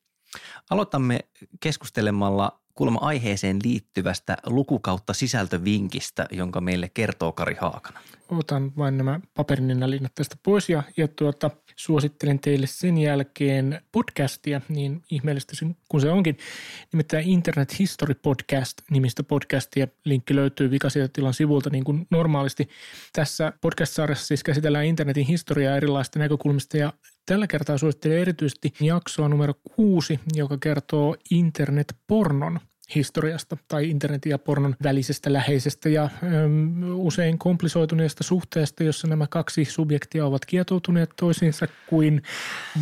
Aloitamme 0.70 1.20
keskustelemalla 1.60 2.60
kuulemma 2.74 2.98
aiheeseen 3.02 3.58
liittyvästä 3.64 4.36
lukukautta 4.46 5.12
sisältövinkistä, 5.12 6.26
jonka 6.30 6.60
meille 6.60 6.90
kertoo 6.94 7.32
Kari 7.32 7.56
Haakana. 7.60 8.00
Otan 8.28 8.72
vain 8.76 8.96
nämä 8.98 9.20
paperinenälinnät 9.34 10.12
tästä 10.14 10.36
pois 10.42 10.68
ja, 10.68 10.82
ja 10.96 11.08
tuota, 11.08 11.50
suosittelen 11.76 12.38
teille 12.38 12.66
sen 12.66 12.98
jälkeen 12.98 13.80
podcastia, 13.92 14.60
niin 14.68 15.02
ihmeellistä 15.10 15.52
kun 15.88 16.00
se 16.00 16.10
onkin. 16.10 16.38
Nimittäin 16.92 17.28
Internet 17.28 17.78
History 17.78 18.14
Podcast 18.14 18.78
nimistä 18.90 19.22
podcastia. 19.22 19.88
Linkki 20.04 20.34
löytyy 20.34 20.70
Vikasietotilan 20.70 21.34
sivulta 21.34 21.70
niin 21.70 21.84
kuin 21.84 22.06
normaalisti. 22.10 22.68
Tässä 23.12 23.52
podcast-sarjassa 23.60 24.26
siis 24.26 24.42
käsitellään 24.42 24.84
internetin 24.84 25.26
historiaa 25.26 25.76
erilaisista 25.76 26.18
näkökulmista 26.18 26.76
ja 26.76 26.92
Tällä 27.26 27.46
kertaa 27.46 27.78
suosittelen 27.78 28.18
erityisesti 28.18 28.74
jaksoa 28.80 29.28
numero 29.28 29.54
kuusi, 29.76 30.20
joka 30.34 30.58
kertoo 30.58 31.16
internetpornon 31.30 32.60
historiasta 32.94 33.56
tai 33.68 33.90
internetin 33.90 34.30
ja 34.30 34.38
pornon 34.38 34.76
välisestä 34.82 35.32
läheisestä 35.32 35.88
ja 35.88 36.02
äm, 36.02 36.82
usein 36.82 37.38
komplisoituneesta 37.38 38.24
suhteesta, 38.24 38.84
jossa 38.84 39.06
nämä 39.08 39.26
kaksi 39.30 39.64
subjektia 39.64 40.26
ovat 40.26 40.46
kietoutuneet 40.46 41.10
toisiinsa 41.16 41.68
kuin 41.86 42.22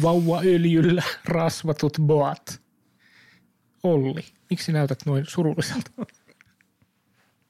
vauvaöljyllä 0.02 1.02
rasvatut 1.24 1.98
boat. 2.00 2.62
Olli, 3.82 4.24
miksi 4.50 4.72
näytät 4.72 4.98
noin 5.06 5.24
surulliselta? 5.28 5.90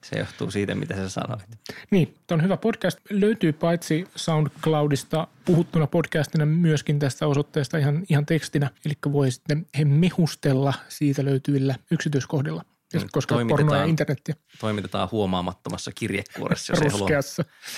Se 0.04 0.18
johtuu 0.18 0.50
siitä, 0.50 0.74
mitä 0.74 0.94
sä 0.94 1.08
sanoit. 1.08 1.42
Niin, 1.90 2.14
tämä 2.26 2.36
on 2.36 2.44
hyvä 2.44 2.56
podcast. 2.56 2.98
Löytyy 3.10 3.52
paitsi 3.52 4.08
SoundCloudista 4.16 5.26
puhuttuna 5.44 5.86
podcastina 5.86 6.46
myöskin 6.46 6.98
tästä 6.98 7.26
osoitteesta 7.26 7.78
ihan, 7.78 8.04
ihan 8.08 8.26
tekstinä. 8.26 8.70
Eli 8.84 8.94
voi 9.12 9.30
sitten 9.30 9.66
he 9.78 9.84
mehustella 9.84 10.74
siitä 10.88 11.24
löytyvillä 11.24 11.74
yksityiskohdilla 11.90 12.64
Niin, 12.92 13.08
koska 13.12 13.34
pornoa 13.34 13.50
ja 13.50 13.56
toimitetaan- 13.56 13.88
internettiä 13.88 14.34
Toimitetaan 14.60 15.08
huomaamattomassa 15.12 15.90
kirjekuoressa, 15.94 16.72
jos 16.72 16.82
ei 16.82 16.88
halua 16.88 17.08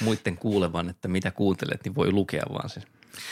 muiden 0.00 0.36
kuulevan, 0.36 0.88
että 0.88 1.08
mitä 1.08 1.30
kuuntelet, 1.30 1.84
niin 1.84 1.94
voi 1.94 2.12
lukea 2.12 2.42
vaan 2.52 2.68
sen. 2.70 2.82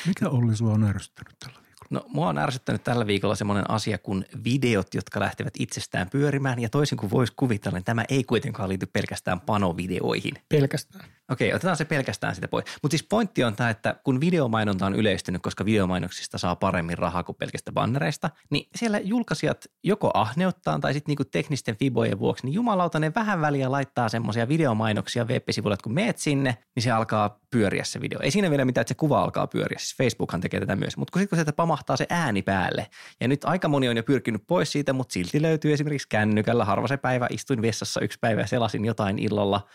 Mikä 0.07 0.29
Olli 0.29 0.57
sua 0.57 0.73
on 0.73 0.85
ärsyttänyt 0.85 1.37
tällä? 1.39 1.62
No 1.93 2.05
mua 2.09 2.29
on 2.29 2.39
ärsyttänyt 2.39 2.85
tällä 2.85 3.07
viikolla 3.07 3.35
semmoinen 3.35 3.71
asia 3.71 3.99
kuin 3.99 4.25
videot, 4.45 4.95
jotka 4.95 5.21
lähtevät 5.21 5.55
itsestään 5.59 6.11
pyörimään. 6.11 6.59
Ja 6.59 6.69
toisin 6.69 6.99
kuin 6.99 7.11
voisi 7.11 7.33
kuvitella, 7.37 7.79
niin 7.79 7.85
tämä 7.85 8.05
ei 8.09 8.25
kuitenkaan 8.25 8.69
liity 8.69 8.87
pelkästään 8.87 9.41
panovideoihin. 9.41 10.35
Pelkästään. 10.49 11.05
Okei, 11.33 11.55
otetaan 11.55 11.77
se 11.77 11.85
pelkästään 11.85 12.35
sitä 12.35 12.49
pois. 12.49 12.65
Mutta 12.83 12.93
siis 12.93 13.07
pointti 13.09 13.45
on 13.45 13.57
tämä, 13.57 13.71
että 13.71 13.97
kun 14.05 14.21
videomainonta 14.21 14.87
on 14.87 14.95
yleistynyt, 14.95 15.43
koska 15.43 15.65
videomainoksista 15.65 16.39
saa 16.39 16.57
paremmin 16.57 16.99
rahaa 16.99 17.23
kuin 17.23 17.37
pelkästä 17.37 17.73
bannereista, 17.73 18.31
niin 18.51 18.69
siellä 18.77 18.99
julkaisijat 18.99 19.65
joko 19.83 20.11
ahneuttaan 20.15 20.81
tai 20.81 20.93
sitten 20.93 21.11
niinku 21.11 21.25
teknisten 21.25 21.77
fibojen 21.77 22.19
vuoksi, 22.19 22.47
niin 22.47 22.55
jumalauta 22.55 22.99
ne 22.99 23.13
vähän 23.15 23.41
väliä 23.41 23.71
laittaa 23.71 24.09
semmoisia 24.09 24.49
videomainoksia 24.49 25.25
web-sivuille, 25.25 25.75
että 25.75 25.85
kun 25.85 25.95
meet 25.95 26.19
sinne, 26.19 26.59
niin 26.75 26.83
se 26.83 26.91
alkaa 26.91 27.41
pyöriä 27.51 27.85
se 27.85 28.01
video. 28.01 28.21
Ei 28.23 28.31
siinä 28.31 28.51
vielä 28.51 28.65
mitään, 28.65 28.83
että 28.83 28.91
se 28.91 28.95
kuva 28.95 29.23
alkaa 29.23 29.47
pyöriä. 29.47 29.79
Siis 29.79 29.97
Facebookhan 29.97 30.41
tekee 30.41 30.61
tätä 30.61 30.77
myös. 30.77 30.97
Mutta 30.97 31.13
kun 31.13 31.21
sitten 31.21 31.29
kun 31.29 31.37
sieltä 31.37 31.53
pamahtaa 31.53 31.82
se 31.97 32.07
ääni 32.11 32.43
päälle, 32.43 32.87
ja 33.21 33.29
nyt 33.29 33.45
aika 33.45 33.69
moni 33.69 33.89
on 33.89 33.97
jo 33.97 34.03
pyrkinyt 34.03 34.43
pois 34.47 34.73
siitä, 34.73 34.93
mutta 34.93 35.13
silti 35.13 35.43
löytyy 35.43 35.73
esimerkiksi 35.73 36.09
kännykällä. 36.09 36.65
Harva 36.65 36.89
se 36.89 36.97
päivä, 36.97 37.27
istuin 37.31 37.63
vessassa 37.63 38.01
yksi 38.01 38.19
päivä 38.21 38.41
ja 38.41 38.47
selasin 38.47 38.85
jotain 38.85 39.19
illalla, 39.19 39.69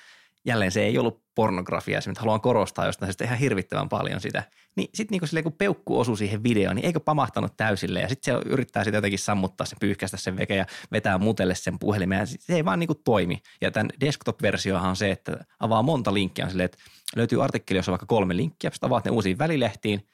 jälleen 0.46 0.72
se 0.72 0.84
ei 0.84 0.98
ollut 0.98 1.24
pornografia, 1.36 2.02
se 2.02 2.12
haluan 2.20 2.42
korostaa 2.42 2.86
jostain 2.86 3.12
sitä 3.12 3.24
ihan 3.24 3.38
hirvittävän 3.38 3.90
paljon 3.90 4.22
sitä. 4.22 4.44
Niin 4.76 4.90
sitten 4.94 5.14
niinku 5.14 5.28
silleen, 5.28 5.44
kun 5.44 5.54
peukku 5.54 6.00
osui 6.00 6.18
siihen 6.18 6.44
videoon, 6.44 6.76
niin 6.76 6.86
eikö 6.86 7.00
pamahtanut 7.00 7.58
täysille? 7.58 8.00
Ja 8.00 8.10
sitten 8.10 8.34
se 8.34 8.42
yrittää 8.46 8.84
sitä 8.84 8.98
jotenkin 8.98 9.20
sammuttaa 9.20 9.68
sen, 9.68 9.78
pyyhkäistä 9.82 10.18
sen 10.18 10.38
veke 10.38 10.56
ja 10.56 10.66
vetää 10.92 11.18
mutelle 11.18 11.56
sen 11.56 11.80
puhelimen. 11.80 12.28
Se 12.28 12.56
ei 12.56 12.66
vaan 12.66 12.80
niinku 12.80 12.96
toimi. 12.96 13.40
Ja 13.62 13.72
tämän 13.72 13.90
desktop-versiohan 14.00 14.90
on 14.90 14.96
se, 14.96 15.12
että 15.12 15.46
avaa 15.60 15.82
monta 15.82 16.14
linkkiä, 16.14 16.46
on 16.46 16.52
silleen, 16.52 16.66
että 16.66 16.78
löytyy 17.16 17.44
artikkeli, 17.44 17.80
jossa 17.80 17.92
on 17.92 17.94
vaikka 17.94 18.06
kolme 18.06 18.38
linkkiä, 18.38 18.70
sitten 18.74 18.88
avaat 18.88 19.06
ne 19.06 19.12
uusiin 19.12 19.38
välilehtiin, 19.38 20.08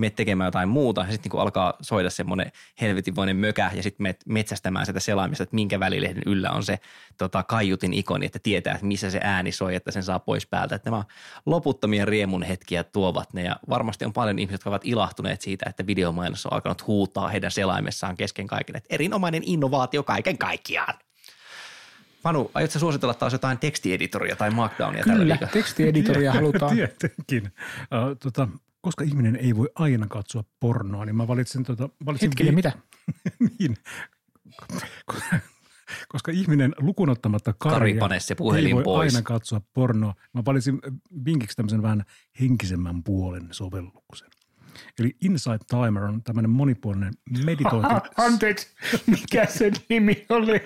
menet 0.00 0.14
tekemään 0.14 0.48
jotain 0.48 0.68
muuta 0.68 1.00
ja 1.00 1.12
sitten 1.12 1.30
niin 1.32 1.40
alkaa 1.40 1.74
soida 1.80 2.10
semmoinen 2.10 2.52
helvetinvoinen 2.80 3.36
mökä 3.36 3.70
ja 3.74 3.82
sitten 3.82 4.02
menet 4.02 4.20
metsästämään 4.26 4.86
sitä 4.86 5.00
selaimista, 5.00 5.42
että 5.42 5.54
minkä 5.54 5.80
välilehden 5.80 6.22
yllä 6.26 6.50
on 6.50 6.62
se 6.62 6.78
tota, 7.18 7.42
kaiutin 7.42 7.94
ikoni, 7.94 8.26
että 8.26 8.38
tietää, 8.38 8.74
että 8.74 8.86
missä 8.86 9.10
se 9.10 9.20
ääni 9.22 9.52
soi, 9.52 9.74
että 9.74 9.90
sen 9.90 10.02
saa 10.02 10.18
pois 10.18 10.46
päältä. 10.46 10.74
Että 10.74 10.90
nämä 10.90 11.04
loputtomia 11.46 12.04
riemun 12.04 12.42
hetkiä 12.42 12.84
tuovat 12.84 13.32
ne 13.32 13.42
ja 13.42 13.56
varmasti 13.68 14.04
on 14.04 14.12
paljon 14.12 14.38
ihmisiä, 14.38 14.54
jotka 14.54 14.70
ovat 14.70 14.84
ilahtuneet 14.84 15.40
siitä, 15.40 15.66
että 15.68 15.86
videomainos 15.86 16.46
on 16.46 16.52
alkanut 16.52 16.86
huutaa 16.86 17.28
heidän 17.28 17.50
selaimessaan 17.50 18.16
kesken 18.16 18.46
kaiken. 18.46 18.76
Että 18.76 18.94
erinomainen 18.94 19.42
innovaatio 19.46 20.02
kaiken 20.02 20.38
kaikkiaan. 20.38 20.94
Manu, 22.26 22.50
aiotko 22.54 22.78
suositella 22.78 23.14
taas 23.14 23.32
jotain 23.32 23.58
tekstieditoria 23.58 24.36
tai 24.36 24.50
markdownia 24.50 25.04
tällä 25.04 25.18
Kyllä, 25.18 25.34
viikolla? 25.34 25.52
tekstieditoria 25.52 26.32
halutaan. 26.38 26.76
Tietenkin. 26.76 27.52
Uh, 27.80 28.16
tota, 28.22 28.48
koska 28.80 29.04
ihminen 29.04 29.36
ei 29.36 29.56
voi 29.56 29.68
aina 29.74 30.06
katsoa 30.06 30.44
pornoa, 30.60 31.04
niin 31.04 31.16
mä 31.16 31.28
valitsin, 31.28 31.64
tota, 31.64 31.88
valitsin 32.06 32.28
Hetkinen, 32.28 32.54
mitä? 32.54 32.72
niin. 33.58 33.76
Koska 36.08 36.32
ihminen 36.32 36.74
lukunottamatta 36.78 37.52
Kari, 37.52 37.94
pane 37.94 38.20
se 38.20 38.34
puhelin 38.34 38.66
ei 38.66 38.74
voi 38.74 38.84
pois. 38.84 39.14
aina 39.14 39.24
katsoa 39.24 39.60
pornoa. 39.74 40.14
Mä 40.32 40.42
valitsin 40.46 40.80
vinkiksi 41.24 41.56
tämmöisen 41.56 41.82
vähän 41.82 42.04
henkisemmän 42.40 43.02
puolen 43.02 43.48
sovelluksen. 43.50 44.28
Eli 44.98 45.16
Insight 45.24 45.62
Timer 45.66 46.02
on 46.04 46.22
tämmöinen 46.22 46.50
monipuolinen 46.50 47.12
meditointi. 47.44 47.94
Anteeksi, 48.16 48.68
mikä 49.06 49.46
se 49.46 49.72
nimi 49.88 50.26
oli? 50.28 50.60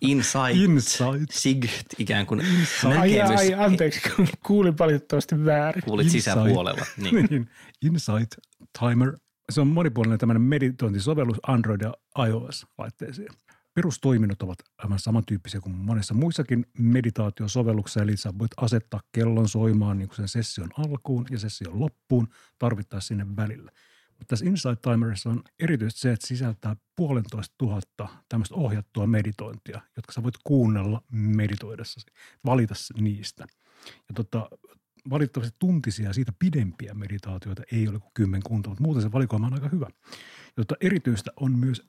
Insight, 0.00 0.54
Insight. 0.56 1.30
Sight, 1.30 1.70
ikään 1.98 2.26
kuin 2.26 2.40
Ai, 2.84 3.10
näkemys. 3.10 3.40
ai, 3.40 3.54
anteeksi, 3.54 4.00
kun 4.16 4.26
kuulin 4.46 4.78
valitettavasti 4.78 5.44
väärin. 5.44 5.82
Kuulit 5.82 6.04
Insight. 6.06 6.24
sisäpuolella. 6.24 6.86
Niin. 7.02 7.26
niin. 7.30 7.50
Insight 7.82 8.32
Timer. 8.78 9.16
Se 9.50 9.60
on 9.60 9.66
monipuolinen 9.66 10.18
tämmöinen 10.18 10.42
meditointisovellus 10.42 11.36
Android- 11.48 11.82
ja 11.82 11.94
iOS-laitteisiin. 12.26 13.28
Perustoiminnot 13.74 14.42
ovat 14.42 14.58
aivan 14.78 14.98
samantyyppisiä 14.98 15.60
kuin 15.60 15.74
monessa 15.74 16.14
muissakin 16.14 16.66
meditaatiosovelluksissa, 16.78 18.02
eli 18.02 18.16
sä 18.16 18.32
voit 18.38 18.50
asettaa 18.56 19.00
kellon 19.12 19.48
soimaan 19.48 19.98
niin 19.98 20.08
kuin 20.08 20.16
sen 20.16 20.28
session 20.28 20.70
alkuun 20.78 21.26
ja 21.30 21.38
session 21.38 21.80
loppuun 21.80 22.28
tarvittaessa 22.58 23.08
sinne 23.08 23.26
välillä. 23.36 23.70
Mutta 24.08 24.26
tässä 24.26 24.46
Insight 24.46 24.82
Timerissa 24.82 25.30
on 25.30 25.42
erityisesti 25.58 26.00
se, 26.00 26.12
että 26.12 26.26
sisältää 26.26 26.76
puolentoista 26.96 27.54
tuhatta 27.58 28.08
tämmöistä 28.28 28.54
ohjattua 28.54 29.06
meditointia, 29.06 29.80
jotka 29.96 30.12
sä 30.12 30.22
voit 30.22 30.34
kuunnella 30.44 31.02
meditoidessasi, 31.10 32.06
valita 32.44 32.74
niistä. 33.00 33.46
Ja 34.08 34.14
tota, 34.14 34.50
valitettavasti 35.10 35.56
tuntisia 35.58 36.12
siitä 36.12 36.32
pidempiä 36.38 36.94
meditaatioita 36.94 37.62
ei 37.72 37.88
ole 37.88 37.98
kuin 37.98 38.12
kymmenkunta, 38.14 38.68
mutta 38.68 38.84
muuten 38.84 39.02
se 39.02 39.12
valikoima 39.12 39.46
on 39.46 39.54
aika 39.54 39.68
hyvä. 39.68 39.86
Ja 40.46 40.52
tota, 40.56 40.74
erityistä 40.80 41.30
on 41.40 41.58
myös 41.58 41.82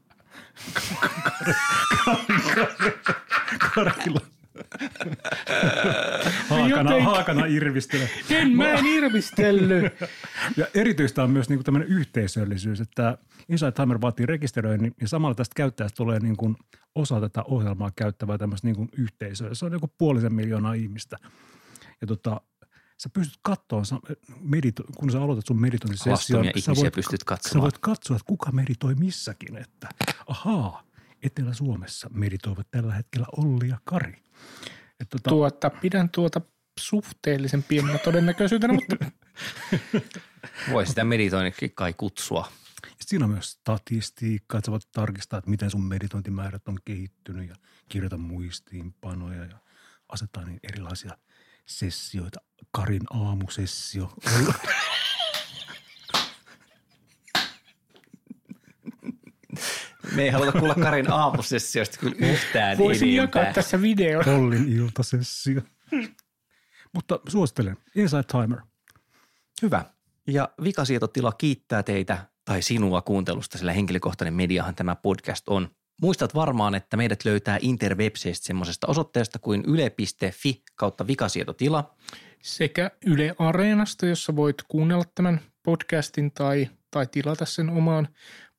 Karilla. 3.76 4.22
Haakana, 6.50 6.70
Jotenkin. 6.70 7.06
haakana 7.06 7.46
irvistelee. 7.46 8.10
En 8.30 8.56
mä 8.58 8.70
en 8.70 8.86
irvistellyt. 8.86 9.94
Ja 10.58 10.68
erityistä 10.74 11.24
on 11.24 11.30
myös 11.30 11.50
niin 11.50 11.64
tämmöinen 11.64 11.90
yhteisöllisyys, 11.90 12.82
että 12.82 13.18
Inside 13.50 13.72
Timer 13.72 14.02
vaatii 14.02 14.26
rekisteröinnin 14.26 14.96
ja 15.02 15.08
samalla 15.08 15.36
tästä 15.36 15.54
käyttäjästä 15.56 15.98
tulee 15.98 16.20
niin 16.20 16.38
kuin 16.38 16.56
osa 16.96 17.20
tätä 17.20 17.44
ohjelmaa 17.44 17.92
käyttävää 17.96 18.38
tämmöistä 18.38 18.68
niin 18.68 18.76
kuin 18.76 18.90
yhteisöä. 18.98 19.54
Se 19.54 19.66
on 19.66 19.72
joku 19.72 19.88
puolisen 19.98 20.34
miljoonaa 20.34 20.74
ihmistä. 20.74 21.18
Ja 22.02 22.08
tota, 22.08 22.42
sä 22.98 23.10
pystyt 23.10 23.40
katsoa, 23.42 23.82
medito- 24.40 24.94
kun 24.98 25.12
sä 25.12 25.22
aloitat 25.22 25.46
sun 25.46 25.62
meditointisession. 25.62 26.46
Sä 26.46 26.50
ihmisiä 26.50 26.84
voit, 26.84 26.94
pystyt 26.94 27.20
Sä 27.22 27.26
katsomaan. 27.26 27.62
voit 27.64 27.78
katsoa, 27.78 28.16
että 28.16 28.28
kuka 28.28 28.52
meditoi 28.52 28.96
missäkin, 28.96 29.58
että 29.58 29.90
ahaa, 30.28 30.84
Etelä-Suomessa 31.24 32.10
meditoivat 32.14 32.68
tällä 32.72 32.94
hetkellä 32.94 33.28
Olli 33.38 33.68
ja 33.70 33.78
Kari. 33.84 34.24
Et 35.00 35.10
tota, 35.10 35.30
Tuota, 35.30 35.70
pidän 35.70 36.10
tuota 36.10 36.42
suhteellisen 36.80 37.64
pienenä 37.64 37.98
todennäköisyytenä, 37.98 38.74
mutta 38.74 38.96
Voi 40.72 40.86
sitä 40.88 41.04
meditoinniksi 41.04 41.70
kai 41.70 41.94
kutsua. 41.94 42.52
Siinä 43.02 43.26
on 43.26 43.32
myös 43.32 43.52
statistiikkaa, 43.52 44.58
että 44.58 44.66
sä 44.66 44.72
voit 44.72 44.92
tarkistaa, 44.92 45.38
että 45.40 45.50
miten 45.50 45.70
sun 45.72 45.84
meditointimäärät 45.84 46.68
on 46.68 46.78
kehittynyt 46.86 47.50
ja 47.50 47.56
kirjoita 47.90 48.18
muistiinpanoja 48.18 49.46
ja 49.46 49.58
asettaa 50.10 50.46
niin 50.46 50.60
erilaisia 50.64 51.18
sessioita. 51.66 52.40
Karin 52.72 53.02
aamusessio. 53.10 54.14
Me 60.16 60.24
ei 60.24 60.30
haluta 60.30 60.52
kuulla 60.60 60.76
Karin 60.76 61.12
aamusessioista 61.12 61.98
kyllä 61.98 62.16
yhtään 62.20 62.78
voisin 62.78 63.16
jakaa 63.16 63.42
enempää. 63.42 63.54
tässä 63.54 63.82
videon. 63.82 64.30
Ollin 64.30 64.70
iltasessio. 64.70 65.62
Mutta 66.94 67.20
suosittelen. 67.30 67.78
Inside 67.96 68.24
Timer. 68.24 68.62
Hyvä. 69.62 69.86
Ja 70.28 70.50
vikasietotila 70.64 71.32
kiittää 71.32 71.84
teitä 71.84 72.28
tai 72.46 72.62
sinua 72.62 73.02
kuuntelusta, 73.02 73.58
sillä 73.58 73.74
henkilökohtainen 73.74 74.34
mediahan 74.34 74.76
tämä 74.76 74.96
podcast 74.96 75.50
on. 75.50 75.70
Muistat 76.02 76.36
varmaan, 76.36 76.76
että 76.76 76.98
meidät 76.98 77.26
löytää 77.26 77.58
interwebseistä 77.62 78.46
semmoisesta 78.46 78.88
osoitteesta 78.88 79.40
kuin 79.40 79.64
yle.fi 79.68 80.64
kautta 80.76 81.08
vikasietotila. 81.08 81.96
Sekä 82.42 82.92
Yle 83.06 83.36
Areenasta, 83.40 84.06
jossa 84.06 84.36
voit 84.36 84.62
kuunnella 84.68 85.04
tämän 85.16 85.42
podcastin 85.64 86.32
tai, 86.32 86.70
tai 86.92 87.08
tilata 87.08 87.46
sen 87.46 87.70
omaan 87.70 88.08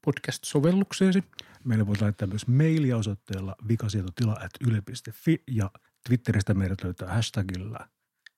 podcast-sovellukseesi. 0.07 1.25
Meille 1.65 1.87
voit 1.87 2.01
laittaa 2.01 2.29
myös 2.29 2.47
mailia 2.47 2.97
osoitteella 2.97 3.57
vikasietotila.yle.fi 3.69 5.43
ja 5.51 5.71
Twitteristä 6.07 6.55
meidät 6.55 6.85
löytää 6.85 7.09
hashtagillä 7.09 7.89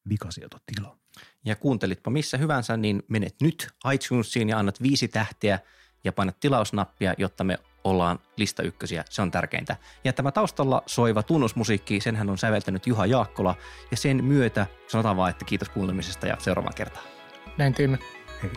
vikasietotila. 0.09 0.99
Ja 1.45 1.57
kuuntelitpa 1.57 2.11
missä 2.11 2.39
hyvänsä, 2.39 2.77
niin 2.77 3.03
menet 3.09 3.35
nyt 3.41 3.69
iTunesiin 3.95 4.49
ja 4.49 4.59
annat 4.59 4.83
viisi 4.83 5.09
tähteä 5.09 5.59
ja 6.05 6.13
painat 6.13 6.41
tilausnappia, 6.41 7.15
jotta 7.19 7.45
me 7.45 7.59
ollaan 7.87 8.19
lista 8.37 8.63
ykkösiä. 8.63 9.05
Se 9.11 9.23
on 9.23 9.31
tärkeintä. 9.31 9.77
Ja 10.05 10.13
tämä 10.13 10.33
taustalla 10.33 10.83
soiva 10.87 11.23
tunnusmusiikki, 11.23 12.01
senhän 12.01 12.31
on 12.31 12.39
säveltänyt 12.39 12.87
Juha 12.87 13.07
Jaakkola. 13.07 13.55
Ja 13.91 13.97
sen 13.97 14.25
myötä 14.25 14.67
sanotaan 14.89 15.17
vaan, 15.17 15.31
että 15.31 15.45
kiitos 15.45 15.69
kuulemisesta 15.69 16.27
ja 16.27 16.37
seuraavaan 16.39 16.75
kertaan. 16.75 17.07
Näin 17.59 17.75
teemme. 17.75 17.99
Hei. 18.43 18.51